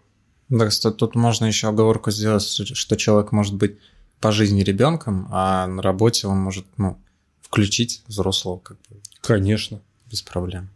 Да, 0.48 0.67
кстати, 0.67 0.95
тут 0.95 1.15
можно 1.15 1.45
еще 1.45 1.67
оговорку 1.67 2.12
сделать, 2.12 2.43
что 2.43 2.95
человек 2.95 3.31
может 3.31 3.55
быть 3.55 3.77
по 4.19 4.31
жизни 4.31 4.62
ребенком, 4.62 5.27
а 5.31 5.67
на 5.67 5.81
работе 5.81 6.27
он 6.27 6.39
может 6.39 6.65
ну, 6.77 6.98
включить 7.41 8.03
взрослого 8.07 8.59
как 8.59 8.77
бы. 8.89 9.01
Конечно. 9.21 9.81
Без 10.09 10.21
проблем. 10.21 10.69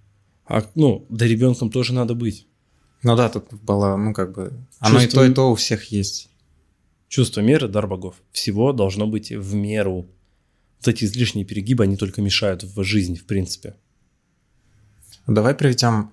А, 0.46 0.64
ну, 0.76 1.06
да 1.10 1.26
ребенком 1.26 1.72
тоже 1.72 1.94
надо 1.94 2.14
быть. 2.14 2.48
Ну 3.02 3.16
да, 3.16 3.30
тут 3.30 3.52
было, 3.54 3.98
ну 3.98 4.14
как 4.14 4.34
бы, 4.34 4.54
оно 4.80 5.00
Чувство... 5.00 5.22
и 5.22 5.26
то, 5.26 5.32
и 5.32 5.34
то 5.34 5.52
у 5.52 5.56
всех 5.56 5.86
есть. 5.86 6.30
Чувство 7.08 7.42
меры, 7.42 7.68
дар 7.68 7.88
богов. 7.88 8.16
Всего 8.32 8.74
должно 8.74 9.08
быть 9.08 9.32
в 9.32 9.54
меру. 9.56 10.08
Вот 10.84 10.94
эти 10.94 11.06
излишние 11.06 11.46
перегибы, 11.46 11.86
они 11.86 11.96
только 11.96 12.22
мешают 12.22 12.64
в 12.64 12.84
жизни, 12.84 13.16
в 13.16 13.26
принципе. 13.26 13.76
Давай 15.28 15.56
приведем 15.56 16.12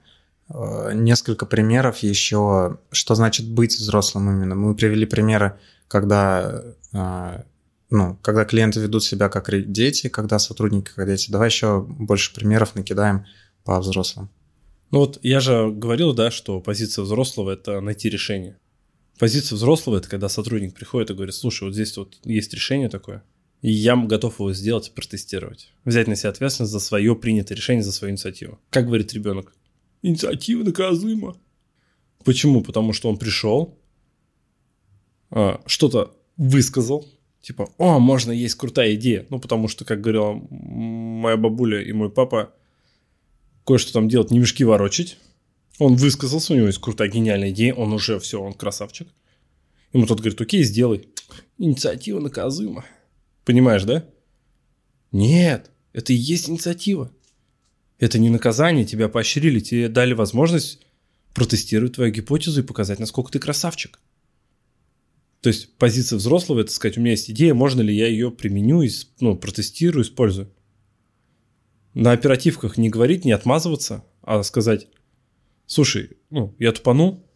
э, 0.49 0.93
несколько 0.95 1.45
примеров 1.45 1.99
еще, 1.99 2.79
что 2.93 3.15
значит 3.17 3.49
быть 3.49 3.77
взрослым 3.77 4.31
именно. 4.31 4.55
Мы 4.55 4.77
привели 4.77 5.07
примеры, 5.07 5.59
когда, 5.89 6.63
э, 6.93 7.43
ну, 7.91 8.17
когда 8.23 8.45
клиенты 8.45 8.79
ведут 8.79 9.03
себя 9.03 9.29
как 9.29 9.51
дети, 9.73 10.09
когда 10.09 10.39
сотрудники 10.39 10.93
как 10.95 11.09
дети. 11.09 11.33
Давай 11.33 11.49
еще 11.49 11.81
больше 11.81 12.33
примеров 12.33 12.77
накидаем, 12.77 13.27
по-взрослым. 13.65 14.31
Ну 14.93 15.01
вот 15.01 15.19
я 15.23 15.41
же 15.41 15.69
говорил, 15.71 16.13
да, 16.15 16.31
что 16.31 16.61
позиция 16.61 17.03
взрослого– 17.03 17.51
это 17.53 17.81
найти 17.81 18.09
решение. 18.09 18.57
Позиция 19.19 19.57
взрослого– 19.57 19.97
это 19.99 20.09
когда 20.09 20.29
сотрудник 20.29 20.75
приходит 20.75 21.11
и 21.11 21.15
говорит, 21.15 21.35
слушай, 21.35 21.65
вот 21.65 21.75
здесь 21.75 21.97
вот 21.97 22.19
есть 22.25 22.55
решение 22.55 22.89
такое, 22.89 23.25
и 23.63 23.71
я 23.71 23.97
готов 23.97 24.41
его 24.41 24.53
сделать 24.53 24.89
и 24.89 24.93
протестировать. 24.93 25.73
Взять 25.85 26.07
на 26.09 26.17
себя 26.17 26.31
ответственность 26.31 26.73
за 26.73 26.81
свое 26.81 27.15
принятое 27.15 27.55
решение, 27.55 27.83
за 27.83 27.93
свою 27.93 28.13
инициативу. 28.13 28.59
Как 28.71 28.87
говорит 28.87 29.13
ребенок? 29.13 29.55
Инициатива 30.03 30.63
наказуема. 30.63 31.37
Почему? 32.25 32.63
Потому 32.63 32.93
что 32.93 33.09
он 33.09 33.19
пришел, 33.19 33.79
а, 35.31 35.61
что-то 35.67 36.17
высказал, 36.37 37.07
типа, 37.43 37.71
о, 37.79 37.99
можно 37.99 38.33
есть 38.33 38.55
крутая 38.55 38.95
идея. 38.95 39.27
Ну, 39.29 39.39
потому 39.39 39.69
что, 39.69 39.85
как 39.85 40.01
говорила 40.01 40.33
моя 40.51 41.37
бабуля 41.37 41.83
и 41.83 41.93
мой 41.93 42.11
папа, 42.11 42.55
кое-что 43.67 43.93
там 43.93 44.09
делать, 44.09 44.31
не 44.31 44.39
мешки 44.39 44.65
ворочать. 44.65 45.19
Он 45.79 45.97
высказался, 45.97 46.53
у 46.53 46.57
него 46.57 46.67
есть 46.67 46.79
крутая 46.79 47.09
гениальная 47.09 47.51
идея, 47.51 47.75
он 47.75 47.93
уже 47.93 48.19
все, 48.19 48.41
он 48.41 48.53
красавчик. 48.53 49.09
Ему 49.93 50.07
тот 50.07 50.21
говорит, 50.21 50.41
окей, 50.41 50.63
сделай. 50.63 51.09
Инициатива 51.59 52.21
наказуема. 52.21 52.85
Понимаешь, 53.45 53.85
да? 53.85 54.07
Нет, 55.13 55.71
это 55.93 56.13
и 56.13 56.17
есть 56.17 56.49
инициатива. 56.49 57.11
Это 57.99 58.19
не 58.19 58.31
наказание, 58.31 58.85
тебя 58.85 59.09
поощрили, 59.09 59.61
тебе 59.61 59.89
дали 59.89 60.15
возможность 60.15 60.81
протестировать 61.35 61.95
твою 61.95 62.13
гипотезу 62.13 62.61
и 62.61 62.67
показать, 62.67 62.99
насколько 62.99 63.31
ты 63.31 63.39
красавчик. 63.39 64.01
То 65.41 65.49
есть 65.49 65.77
позиция 65.77 66.17
взрослого– 66.17 66.61
это 66.61 66.73
сказать, 66.73 66.99
у 66.99 67.01
меня 67.01 67.13
есть 67.13 67.31
идея, 67.31 67.55
можно 67.55 67.81
ли 67.81 67.95
я 67.95 68.07
ее 68.07 68.31
применю, 68.31 68.85
ну, 69.21 69.37
протестирую, 69.37 70.05
использую 70.05 70.51
на 71.95 72.13
оперативках 72.13 72.77
не 72.77 72.89
говорить, 72.89 73.25
не 73.25 73.33
отмазываться, 73.33 74.05
а 74.23 74.43
сказать, 74.43 74.89
слушай, 75.67 76.17
ну, 76.31 76.55
я 76.59 76.73
тупанул, 76.73 77.27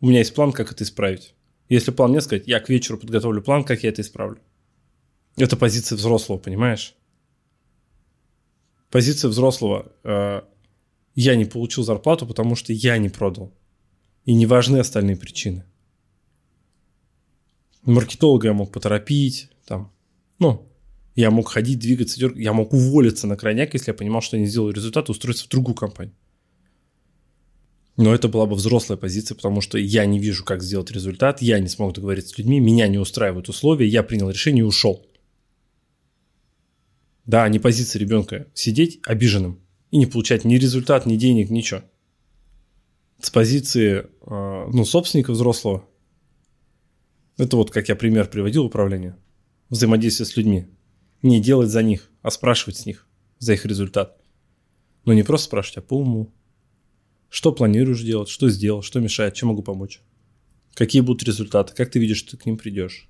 у 0.00 0.08
меня 0.08 0.20
есть 0.20 0.34
план, 0.34 0.52
как 0.52 0.72
это 0.72 0.84
исправить. 0.84 1.34
Если 1.68 1.90
план 1.90 2.12
нет, 2.12 2.22
сказать, 2.22 2.46
я 2.46 2.60
к 2.60 2.68
вечеру 2.68 2.98
подготовлю 2.98 3.42
план, 3.42 3.64
как 3.64 3.82
я 3.82 3.88
это 3.88 4.02
исправлю. 4.02 4.38
Это 5.36 5.56
позиция 5.56 5.96
взрослого, 5.96 6.38
понимаешь? 6.38 6.94
Позиция 8.90 9.28
взрослого. 9.28 9.92
Э, 10.02 10.42
я 11.14 11.36
не 11.36 11.44
получил 11.44 11.84
зарплату, 11.84 12.26
потому 12.26 12.56
что 12.56 12.72
я 12.72 12.98
не 12.98 13.08
продал. 13.08 13.52
И 14.24 14.34
не 14.34 14.46
важны 14.46 14.78
остальные 14.78 15.16
причины. 15.16 15.64
Маркетолога 17.82 18.48
я 18.48 18.54
мог 18.54 18.72
поторопить, 18.72 19.50
там, 19.64 19.92
ну, 20.40 20.68
я 21.14 21.30
мог 21.30 21.48
ходить, 21.48 21.78
двигаться, 21.78 22.18
дергать. 22.18 22.42
Я 22.42 22.52
мог 22.52 22.72
уволиться 22.72 23.26
на 23.26 23.36
крайняк, 23.36 23.74
если 23.74 23.90
я 23.90 23.94
понимал, 23.94 24.20
что 24.20 24.36
я 24.36 24.42
не 24.42 24.48
сделал 24.48 24.70
результат, 24.70 25.08
устроиться 25.08 25.44
в 25.44 25.48
другую 25.48 25.74
компанию. 25.74 26.14
Но 27.96 28.14
это 28.14 28.28
была 28.28 28.44
бы 28.44 28.54
взрослая 28.54 28.98
позиция, 28.98 29.34
потому 29.34 29.62
что 29.62 29.78
я 29.78 30.04
не 30.04 30.18
вижу, 30.18 30.44
как 30.44 30.62
сделать 30.62 30.90
результат, 30.90 31.40
я 31.40 31.58
не 31.58 31.68
смог 31.68 31.94
договориться 31.94 32.34
с 32.34 32.38
людьми, 32.38 32.60
меня 32.60 32.88
не 32.88 32.98
устраивают 32.98 33.48
условия, 33.48 33.88
я 33.88 34.02
принял 34.02 34.28
решение 34.28 34.60
и 34.60 34.66
ушел. 34.66 35.06
Да, 37.26 37.48
не 37.48 37.58
позиция 37.58 38.00
ребенка 38.00 38.46
сидеть 38.54 39.00
обиженным 39.04 39.60
и 39.90 39.98
не 39.98 40.06
получать 40.06 40.44
ни 40.44 40.56
результат, 40.56 41.06
ни 41.06 41.16
денег, 41.16 41.50
ничего. 41.50 41.82
С 43.20 43.30
позиции 43.30 44.06
э, 44.22 44.70
ну, 44.72 44.84
собственника 44.84 45.32
взрослого, 45.32 45.88
это 47.36 47.56
вот 47.56 47.70
как 47.70 47.88
я 47.88 47.96
пример 47.96 48.28
приводил 48.28 48.64
управление, 48.64 49.16
взаимодействие 49.68 50.26
с 50.26 50.36
людьми 50.36 50.68
не 51.22 51.40
делать 51.40 51.70
за 51.70 51.82
них, 51.82 52.10
а 52.22 52.30
спрашивать 52.30 52.76
с 52.76 52.86
них 52.86 53.06
за 53.38 53.54
их 53.54 53.66
результат. 53.66 54.16
Но 55.04 55.12
не 55.12 55.22
просто 55.22 55.46
спрашивать, 55.46 55.78
а 55.78 55.82
по 55.82 55.98
уму. 55.98 56.32
Что 57.28 57.52
планируешь 57.52 58.02
делать, 58.02 58.28
что 58.28 58.48
сделал, 58.48 58.82
что 58.82 59.00
мешает, 59.00 59.34
чем 59.34 59.48
могу 59.48 59.62
помочь. 59.62 60.00
Какие 60.74 61.02
будут 61.02 61.24
результаты, 61.24 61.74
как 61.74 61.90
ты 61.90 61.98
видишь, 61.98 62.18
что 62.18 62.32
ты 62.32 62.36
к 62.36 62.46
ним 62.46 62.56
придешь. 62.56 63.08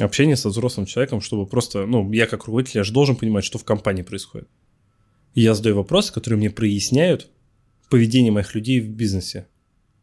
Общение 0.00 0.36
со 0.36 0.48
взрослым 0.48 0.86
человеком, 0.86 1.20
чтобы 1.20 1.46
просто, 1.46 1.84
ну, 1.84 2.10
я 2.12 2.26
как 2.26 2.44
руководитель, 2.44 2.78
я 2.78 2.84
же 2.84 2.92
должен 2.92 3.16
понимать, 3.16 3.44
что 3.44 3.58
в 3.58 3.64
компании 3.64 4.02
происходит. 4.02 4.48
И 5.34 5.42
я 5.42 5.54
задаю 5.54 5.76
вопросы, 5.76 6.12
которые 6.12 6.38
мне 6.38 6.50
проясняют 6.50 7.28
поведение 7.90 8.32
моих 8.32 8.54
людей 8.54 8.80
в 8.80 8.88
бизнесе. 8.88 9.46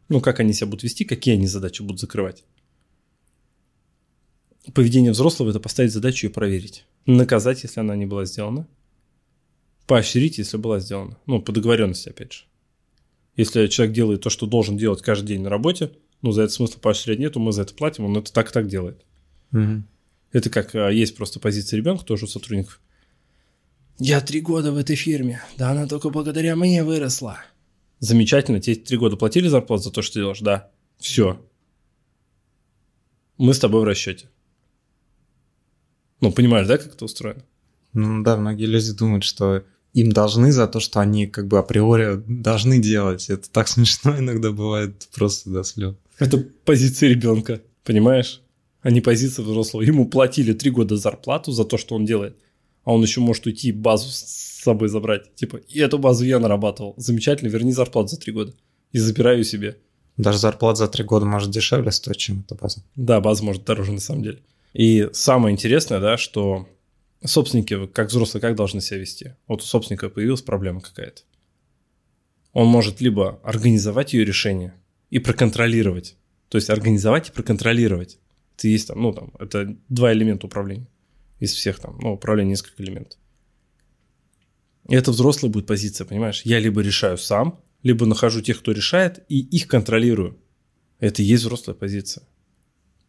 Ну, 0.08 0.20
как 0.20 0.38
они 0.38 0.52
себя 0.52 0.68
будут 0.68 0.84
вести, 0.84 1.04
какие 1.04 1.34
они 1.34 1.48
задачи 1.48 1.82
будут 1.82 2.00
закрывать. 2.00 2.44
Поведение 4.72 5.10
взрослого– 5.10 5.50
это 5.50 5.58
поставить 5.58 5.92
задачу 5.92 6.26
и 6.28 6.30
проверить. 6.30 6.84
Наказать, 7.04 7.64
если 7.64 7.80
она 7.80 7.96
не 7.96 8.06
была 8.06 8.24
сделана. 8.24 8.68
Поощрить, 9.86 10.38
если 10.38 10.58
была 10.58 10.78
сделана. 10.78 11.18
Ну, 11.26 11.42
по 11.42 11.50
договоренности, 11.50 12.10
опять 12.10 12.32
же. 12.32 12.44
Если 13.36 13.66
человек 13.66 13.94
делает 13.96 14.20
то, 14.20 14.30
что 14.30 14.46
должен 14.46 14.76
делать 14.76 15.02
каждый 15.02 15.28
день 15.28 15.42
на 15.42 15.50
работе, 15.50 15.90
ну, 16.22 16.30
за 16.30 16.42
это 16.42 16.52
смысла 16.52 16.78
поощрять 16.78 17.18
нету, 17.18 17.40
мы 17.40 17.52
за 17.52 17.62
это 17.62 17.74
платим, 17.74 18.04
он 18.04 18.16
это 18.16 18.32
так 18.32 18.50
и 18.50 18.52
так 18.52 18.68
делает. 18.68 19.04
Мгм. 19.50 19.86
Это 20.32 20.50
как 20.50 20.74
а, 20.74 20.90
есть 20.90 21.16
просто 21.16 21.40
позиция 21.40 21.78
ребенка, 21.78 22.04
тоже 22.04 22.26
у 22.26 22.28
сотрудников. 22.28 22.80
Я 23.98 24.20
три 24.20 24.40
года 24.40 24.70
в 24.70 24.76
этой 24.76 24.96
фирме, 24.96 25.42
да 25.56 25.70
она 25.70 25.86
только 25.86 26.10
благодаря 26.10 26.54
мне 26.54 26.84
выросла. 26.84 27.38
Замечательно, 27.98 28.60
тебе 28.60 28.76
три 28.76 28.96
года 28.96 29.16
платили 29.16 29.48
зарплату 29.48 29.84
за 29.84 29.90
то, 29.90 30.02
что 30.02 30.14
ты 30.14 30.20
делаешь? 30.20 30.40
Да. 30.40 30.70
Все. 30.98 31.44
Мы 33.38 33.54
с 33.54 33.58
тобой 33.58 33.80
в 33.80 33.84
расчете. 33.84 34.28
Ну, 36.20 36.32
понимаешь, 36.32 36.66
да, 36.66 36.78
как 36.78 36.94
это 36.94 37.04
устроено? 37.04 37.44
Ну 37.92 38.22
да, 38.22 38.36
многие 38.36 38.66
люди 38.66 38.92
думают, 38.92 39.24
что 39.24 39.64
им 39.94 40.12
должны 40.12 40.52
за 40.52 40.66
то, 40.68 40.80
что 40.80 41.00
они 41.00 41.26
как 41.26 41.48
бы 41.48 41.58
априори 41.58 42.22
должны 42.26 42.78
делать. 42.78 43.30
Это 43.30 43.50
так 43.50 43.68
смешно 43.68 44.16
иногда 44.18 44.52
бывает 44.52 45.08
просто 45.14 45.50
до 45.50 45.64
слез. 45.64 45.94
Это 46.18 46.38
позиция 46.64 47.10
ребенка, 47.10 47.62
понимаешь? 47.84 48.42
А 48.82 48.90
не 48.90 49.00
позиция 49.00 49.44
взрослого. 49.44 49.82
Ему 49.82 50.08
платили 50.08 50.52
три 50.52 50.70
года 50.70 50.96
зарплату 50.96 51.52
за 51.52 51.64
то, 51.64 51.78
что 51.78 51.94
он 51.94 52.04
делает. 52.04 52.36
А 52.84 52.92
он 52.92 53.02
еще 53.02 53.20
может 53.20 53.46
уйти 53.46 53.68
и 53.68 53.72
базу 53.72 54.08
с 54.08 54.62
собой 54.62 54.88
забрать. 54.88 55.34
Типа, 55.34 55.56
и 55.56 55.80
эту 55.80 55.98
базу 55.98 56.24
я 56.24 56.38
нарабатывал. 56.38 56.94
Замечательно, 56.96 57.48
верни 57.48 57.72
зарплату 57.72 58.08
за 58.08 58.18
три 58.18 58.32
года. 58.32 58.54
И 58.92 58.98
забираю 58.98 59.44
себе. 59.44 59.78
Даже 60.16 60.38
зарплата 60.38 60.78
за 60.78 60.88
три 60.88 61.04
года 61.04 61.26
может 61.26 61.50
дешевле 61.50 61.92
стоить, 61.92 62.18
чем 62.18 62.44
эта 62.46 62.54
база. 62.54 62.82
Да, 62.96 63.20
база 63.20 63.44
может 63.44 63.64
дороже 63.64 63.92
на 63.92 64.00
самом 64.00 64.22
деле. 64.22 64.42
И 64.72 65.08
самое 65.12 65.52
интересное, 65.52 66.00
да, 66.00 66.16
что 66.16 66.68
собственники, 67.24 67.86
как 67.88 68.08
взрослые, 68.08 68.40
как 68.40 68.56
должны 68.56 68.80
себя 68.80 68.98
вести? 68.98 69.34
Вот 69.46 69.62
у 69.62 69.64
собственника 69.64 70.08
появилась 70.08 70.42
проблема 70.42 70.80
какая-то. 70.80 71.22
Он 72.52 72.66
может 72.66 73.00
либо 73.00 73.40
организовать 73.42 74.12
ее 74.12 74.24
решение 74.24 74.74
и 75.10 75.18
проконтролировать. 75.18 76.16
То 76.48 76.56
есть 76.56 76.70
организовать 76.70 77.28
и 77.28 77.32
проконтролировать. 77.32 78.18
Это 78.58 78.66
есть 78.66 78.88
там, 78.88 79.00
ну 79.00 79.12
там, 79.12 79.32
это 79.38 79.76
два 79.88 80.12
элемента 80.12 80.46
управления. 80.46 80.88
Из 81.38 81.52
всех 81.52 81.78
там, 81.78 81.96
ну, 82.02 82.14
управления 82.14 82.50
несколько 82.50 82.82
элементов. 82.82 83.16
И 84.88 84.96
это 84.96 85.12
взрослая 85.12 85.52
будет 85.52 85.66
позиция, 85.66 86.04
понимаешь? 86.04 86.42
Я 86.44 86.58
либо 86.58 86.80
решаю 86.80 87.16
сам, 87.18 87.60
либо 87.84 88.04
нахожу 88.06 88.40
тех, 88.40 88.58
кто 88.58 88.72
решает, 88.72 89.24
и 89.28 89.38
их 89.38 89.68
контролирую. 89.68 90.36
Это 90.98 91.22
и 91.22 91.26
есть 91.26 91.44
взрослая 91.44 91.76
позиция. 91.76 92.24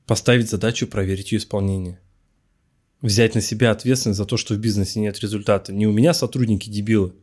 Поставить 0.05 0.49
задачу, 0.49 0.85
проверить 0.85 1.31
ее 1.31 1.39
исполнение. 1.39 1.99
Взять 3.01 3.33
на 3.33 3.41
себя 3.41 3.71
ответственность 3.71 4.19
за 4.19 4.25
то, 4.25 4.37
что 4.37 4.53
в 4.53 4.59
бизнесе 4.59 4.99
нет 4.99 5.19
результата. 5.19 5.73
Не 5.73 5.87
у 5.87 5.91
меня 5.91 6.13
сотрудники 6.13 6.69
дебилы, 6.69 7.15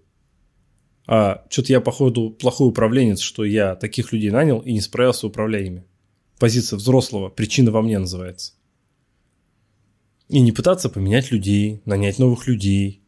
а 1.06 1.44
что-то 1.48 1.72
я, 1.72 1.80
походу, 1.80 2.30
плохой 2.30 2.68
управленец, 2.68 3.20
что 3.20 3.44
я 3.44 3.76
таких 3.76 4.12
людей 4.12 4.30
нанял 4.30 4.58
и 4.58 4.72
не 4.72 4.80
справился 4.80 5.28
управляя 5.28 5.62
ими. 5.62 5.84
Позиция 6.38 6.76
взрослого, 6.76 7.28
причина 7.28 7.70
во 7.70 7.82
мне 7.82 7.98
называется. 7.98 8.52
И 10.28 10.40
не 10.40 10.52
пытаться 10.52 10.88
поменять 10.88 11.30
людей, 11.30 11.80
нанять 11.84 12.18
новых 12.18 12.46
людей, 12.46 13.02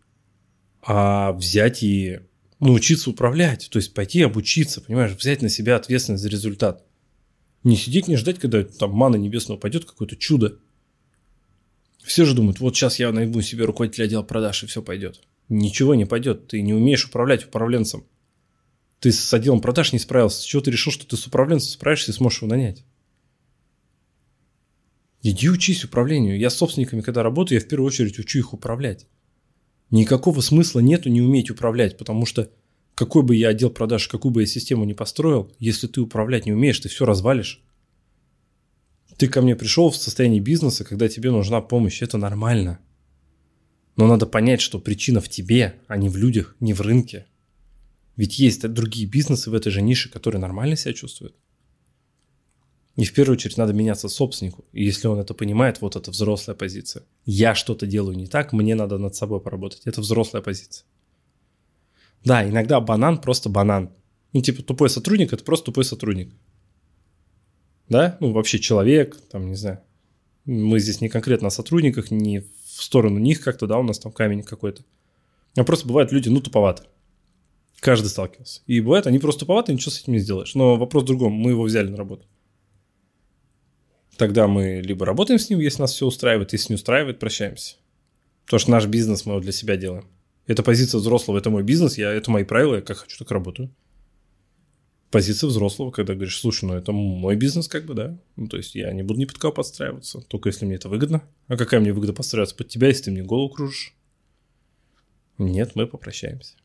а 0.83 1.33
взять 1.33 1.83
и 1.83 2.21
научиться 2.61 3.11
управлять. 3.11 3.69
То 3.71 3.79
есть 3.79 3.93
пойти 3.93 4.23
обучиться, 4.23 4.81
понимаешь, 4.81 5.13
взять 5.13 5.43
на 5.43 5.49
себя 5.49 5.77
ответственность 5.77 6.23
за 6.23 6.29
результат. 6.29 6.85
Не 7.65 7.77
сидеть, 7.77 8.09
не 8.09 8.17
ждать, 8.17 8.39
когда 8.39 8.63
там 8.63 8.93
мана 8.93 9.17
небесного 9.17 9.59
пойдет, 9.59 9.85
какое-то 9.85 10.17
чудо. 10.17 10.59
Все 12.03 12.25
же 12.25 12.35
думают, 12.35 12.61
вот 12.61 12.75
сейчас 12.77 12.99
я 12.99 13.13
найду 13.13 13.43
себе 13.43 13.65
руководителя 13.65 14.05
отдела 14.05 14.23
продаж, 14.23 14.63
и 14.63 14.67
все 14.67 14.81
пойдет. 14.81 15.21
Ничего 15.49 15.95
не 15.95 16.07
пойдет. 16.07 16.49
Ты 16.49 16.63
не 16.63 16.73
умеешь 16.73 17.07
управлять 17.07 17.45
управленцем. 17.45 18.05
Ты 19.01 19.13
с 19.13 19.35
отделом 19.35 19.61
продаж 19.61 19.93
не 19.93 19.99
справился. 19.99 20.41
С 20.41 20.45
чего 20.45 20.63
ты 20.63 20.71
решил, 20.71 20.93
что 20.93 21.07
ты 21.07 21.17
с 21.17 21.27
управленцем 21.27 21.71
справишься 21.71 22.13
и 22.13 22.15
сможешь 22.15 22.43
его 22.43 22.51
нанять? 22.51 22.85
Иди 25.29 25.51
учись 25.51 25.85
управлению. 25.85 26.39
Я 26.39 26.49
с 26.49 26.57
собственниками, 26.57 27.03
когда 27.03 27.23
работаю, 27.23 27.59
я 27.59 27.65
в 27.65 27.69
первую 27.69 27.89
очередь 27.89 28.19
учу 28.19 28.39
их 28.39 28.55
управлять. 28.55 29.07
Никакого 29.91 30.41
смысла 30.41 30.81
нету 30.81 31.11
не 31.11 31.21
уметь 31.21 31.51
управлять, 31.51 31.99
потому 31.99 32.25
что 32.25 32.51
какой 32.95 33.23
бы 33.23 33.37
я 33.37 33.49
отдел 33.49 33.69
продаж, 33.69 34.09
какую 34.09 34.33
бы 34.33 34.41
я 34.41 34.47
систему 34.47 34.87
не 34.87 34.95
построил, 34.95 35.53
если 35.59 35.87
ты 35.87 36.01
управлять 36.01 36.47
не 36.47 36.53
умеешь, 36.53 36.81
ты 36.81 36.89
все 36.89 37.05
развалишь. 37.05 37.63
Ты 39.19 39.29
ко 39.29 39.43
мне 39.43 39.55
пришел 39.55 39.91
в 39.91 39.97
состоянии 39.97 40.41
бизнеса, 40.41 40.83
когда 40.83 41.09
тебе 41.09 41.31
нужна 41.31 41.61
помощь, 41.61 42.01
это 42.01 42.17
нормально. 42.17 42.79
Но 43.97 44.07
надо 44.07 44.25
понять, 44.25 44.63
что 44.63 44.79
причина 44.79 45.21
в 45.21 45.29
тебе, 45.29 45.75
а 45.89 45.99
не 45.99 46.09
в 46.09 46.17
людях, 46.17 46.57
не 46.59 46.73
в 46.73 46.81
рынке. 46.81 47.27
Ведь 48.17 48.39
есть 48.39 48.67
другие 48.67 49.07
бизнесы 49.07 49.51
в 49.51 49.55
этой 49.55 49.73
же 49.73 49.83
нише, 49.83 50.09
которые 50.09 50.41
нормально 50.41 50.75
себя 50.75 50.95
чувствуют. 50.95 51.37
И 52.99 53.05
в 53.05 53.15
первую 53.15 53.35
очередь 53.35 53.57
надо 53.57 53.73
меняться 53.73 54.09
собственнику. 54.09 54.65
И 54.73 54.85
если 54.85 55.07
он 55.07 55.21
это 55.21 55.33
понимает, 55.33 55.81
вот 55.81 55.95
это 55.95 56.11
взрослая 56.11 56.57
позиция. 56.57 57.05
Я 57.25 57.55
что-то 57.55 57.87
делаю 57.87 58.17
не 58.17 58.27
так, 58.27 58.53
мне 58.53 58.75
надо 58.75 58.99
над 58.99 59.15
собой 59.15 59.41
поработать. 59.41 59.83
Это 59.85 60.01
взрослая 60.01 60.43
позиция. 60.43 60.85
Да, 62.25 62.47
иногда 62.47 62.81
банан 62.81 63.21
просто 63.21 63.49
банан. 63.51 63.93
Ну, 64.33 64.43
типа, 64.43 64.65
тупой 64.65 64.91
сотрудник– 64.91 65.33
это 65.33 65.45
просто 65.45 65.67
тупой 65.67 65.85
сотрудник. 65.85 66.35
Да? 67.89 68.17
Ну, 68.19 68.33
вообще 68.33 68.59
человек, 68.59 69.17
там, 69.31 69.49
не 69.49 69.55
знаю. 69.55 69.79
Мы 70.45 70.81
здесь 70.81 71.01
не 71.01 71.09
конкретно 71.09 71.49
о 71.49 71.53
сотрудниках, 71.53 72.11
не 72.11 72.41
в 72.41 72.83
сторону 72.83 73.21
них 73.21 73.41
как-то, 73.41 73.69
да, 73.69 73.79
у 73.79 73.85
нас 73.85 74.01
там 74.01 74.11
камень 74.11 74.43
какой-то. 74.43 74.83
А 75.57 75.63
просто 75.63 75.87
бывают 75.87 76.11
люди, 76.11 76.31
ну, 76.31 76.41
туповаты. 76.41 76.83
Каждый 77.79 78.09
сталкивался. 78.09 78.63
И 78.67 78.81
бывает, 78.81 79.07
они 79.07 79.21
просто 79.21 79.41
туповаты, 79.41 79.73
ничего 79.73 79.93
с 79.93 80.01
этим 80.03 80.15
не 80.15 80.19
сделаешь. 80.19 80.57
Но 80.57 80.77
вопрос 80.77 81.05
в 81.05 81.07
другом. 81.07 81.33
Мы 81.35 81.53
его 81.53 81.63
взяли 81.63 81.87
на 81.87 81.97
работу. 81.97 82.27
Тогда 84.19 84.49
мы 84.49 84.83
либо 84.85 85.07
работаем 85.07 85.39
с 85.39 85.49
ним, 85.49 85.61
если 85.61 85.81
нас 85.81 85.93
все 85.93 86.05
устраивает, 86.05 86.53
если 86.53 86.73
не 86.73 86.75
устраивает, 86.75 87.21
прощаемся. 87.21 87.77
Потому 88.47 88.59
что 88.59 88.71
наш 88.73 88.87
бизнес 88.87 89.25
мы 89.25 89.35
его 89.35 89.41
для 89.41 89.53
себя 89.53 89.77
делаем. 89.77 90.09
Это 90.49 90.65
позиция 90.65 90.99
взрослого, 90.99 91.39
это 91.39 91.51
мой 91.51 91.63
бизнес, 91.63 91.97
я, 91.99 92.11
это 92.13 92.29
мои 92.33 92.43
правила, 92.43 92.75
я 92.75 92.83
как 92.83 92.97
хочу, 92.99 93.17
так 93.17 93.31
работаю. 93.31 93.73
Позиция 95.13 95.47
взрослого, 95.47 95.93
когда 95.93 96.15
говоришь, 96.15 96.41
слушай, 96.41 96.65
ну 96.65 96.75
это 96.75 96.91
мой 96.91 97.37
бизнес, 97.37 97.69
как 97.69 97.87
бы, 97.87 97.95
да. 97.95 98.19
Ну, 98.35 98.49
то 98.49 98.57
есть 98.57 98.75
я 98.75 98.93
не 98.93 99.05
буду 99.05 99.21
ни 99.21 99.25
под 99.25 99.39
кого 99.39 99.53
подстраиваться, 99.53 100.21
только 100.23 100.49
если 100.49 100.67
мне 100.67 100.75
это 100.75 100.89
выгодно. 100.89 101.23
А 101.47 101.57
какая 101.57 101.79
мне 101.79 101.93
выгода 101.93 102.13
подстраиваться 102.13 102.57
под 102.57 102.69
тебя, 102.69 102.89
если 102.89 103.05
ты 103.05 103.11
мне 103.13 103.23
голову 103.23 103.51
кружишь? 103.51 103.95
Нет, 105.39 105.77
мы 105.77 105.87
попрощаемся. 105.87 106.57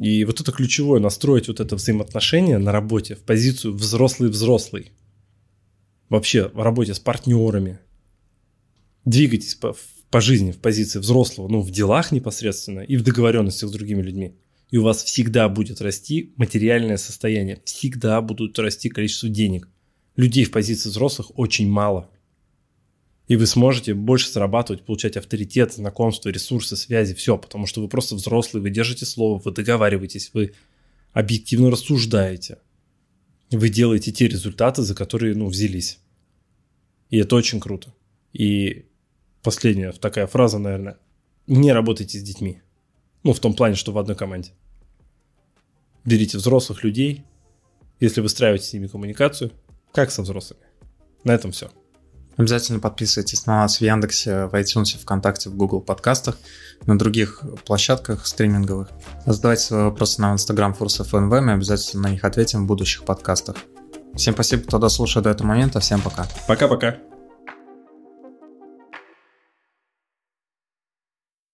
И 0.00 0.24
вот 0.24 0.40
это 0.40 0.52
ключевое, 0.52 1.00
настроить 1.00 1.48
вот 1.48 1.60
это 1.60 1.76
взаимоотношение 1.76 2.56
на 2.56 2.72
работе 2.72 3.14
в 3.14 3.24
позицию 3.24 3.74
взрослый-взрослый. 3.74 4.92
Вообще 6.12 6.48
в 6.48 6.60
работе 6.62 6.92
с 6.92 6.98
партнерами. 6.98 7.78
Двигайтесь 9.06 9.54
по, 9.54 9.74
по 10.10 10.20
жизни 10.20 10.52
в 10.52 10.58
позиции 10.58 10.98
взрослого, 10.98 11.48
ну, 11.48 11.62
в 11.62 11.70
делах 11.70 12.12
непосредственно 12.12 12.80
и 12.80 12.98
в 12.98 13.02
договоренностях 13.02 13.70
с 13.70 13.72
другими 13.72 14.02
людьми. 14.02 14.36
И 14.70 14.76
у 14.76 14.82
вас 14.82 15.02
всегда 15.02 15.48
будет 15.48 15.80
расти 15.80 16.34
материальное 16.36 16.98
состояние. 16.98 17.62
Всегда 17.64 18.20
будут 18.20 18.58
расти 18.58 18.90
количество 18.90 19.30
денег. 19.30 19.70
Людей 20.14 20.44
в 20.44 20.50
позиции 20.50 20.90
взрослых 20.90 21.30
очень 21.38 21.70
мало. 21.70 22.10
И 23.26 23.36
вы 23.36 23.46
сможете 23.46 23.94
больше 23.94 24.30
зарабатывать, 24.30 24.82
получать 24.82 25.16
авторитет, 25.16 25.72
знакомства, 25.72 26.28
ресурсы, 26.28 26.76
связи, 26.76 27.14
все, 27.14 27.38
потому 27.38 27.64
что 27.64 27.80
вы 27.80 27.88
просто 27.88 28.16
взрослые, 28.16 28.60
вы 28.60 28.68
держите 28.68 29.06
слово, 29.06 29.40
вы 29.42 29.50
договариваетесь, 29.50 30.30
вы 30.34 30.52
объективно 31.14 31.70
рассуждаете. 31.70 32.58
Вы 33.52 33.68
делаете 33.68 34.12
те 34.12 34.26
результаты, 34.28 34.82
за 34.82 34.94
которые, 34.94 35.34
ну, 35.36 35.46
взялись. 35.46 36.00
И 37.10 37.18
это 37.18 37.36
очень 37.36 37.60
круто. 37.60 37.94
И 38.32 38.86
последняя 39.42 39.92
такая 39.92 40.26
фраза, 40.26 40.58
наверное. 40.58 40.98
Не 41.46 41.72
работайте 41.72 42.18
с 42.18 42.22
детьми. 42.22 42.62
Ну, 43.22 43.34
в 43.34 43.40
том 43.40 43.54
плане, 43.54 43.74
что 43.74 43.92
в 43.92 43.98
одной 43.98 44.16
команде. 44.16 44.52
Берите 46.04 46.38
взрослых 46.38 46.82
людей, 46.82 47.24
если 48.00 48.20
выстраиваете 48.20 48.64
с 48.64 48.72
ними 48.72 48.86
коммуникацию, 48.86 49.52
как 49.92 50.10
со 50.10 50.22
взрослыми. 50.22 50.62
На 51.22 51.34
этом 51.34 51.52
все. 51.52 51.70
Обязательно 52.36 52.80
подписывайтесь 52.80 53.46
на 53.46 53.62
нас 53.62 53.78
в 53.78 53.80
Яндексе, 53.82 54.46
в 54.46 54.54
iTunes, 54.54 54.98
ВКонтакте, 55.00 55.50
в 55.50 55.56
Google 55.56 55.80
подкастах, 55.80 56.38
на 56.86 56.98
других 56.98 57.42
площадках 57.66 58.26
стриминговых. 58.26 58.88
Задавайте 59.26 59.64
свои 59.64 59.82
вопросы 59.82 60.20
на 60.20 60.32
Instagram 60.32 60.74
ForceFNV, 60.78 61.40
мы 61.40 61.52
обязательно 61.52 62.04
на 62.04 62.12
них 62.12 62.24
ответим 62.24 62.64
в 62.64 62.66
будущих 62.66 63.04
подкастах. 63.04 63.56
Всем 64.14 64.34
спасибо, 64.34 64.62
кто 64.64 64.78
дослушал 64.78 65.22
до 65.22 65.30
этого 65.30 65.48
момента, 65.48 65.80
всем 65.80 66.00
пока. 66.00 66.26
Пока-пока. 66.46 66.96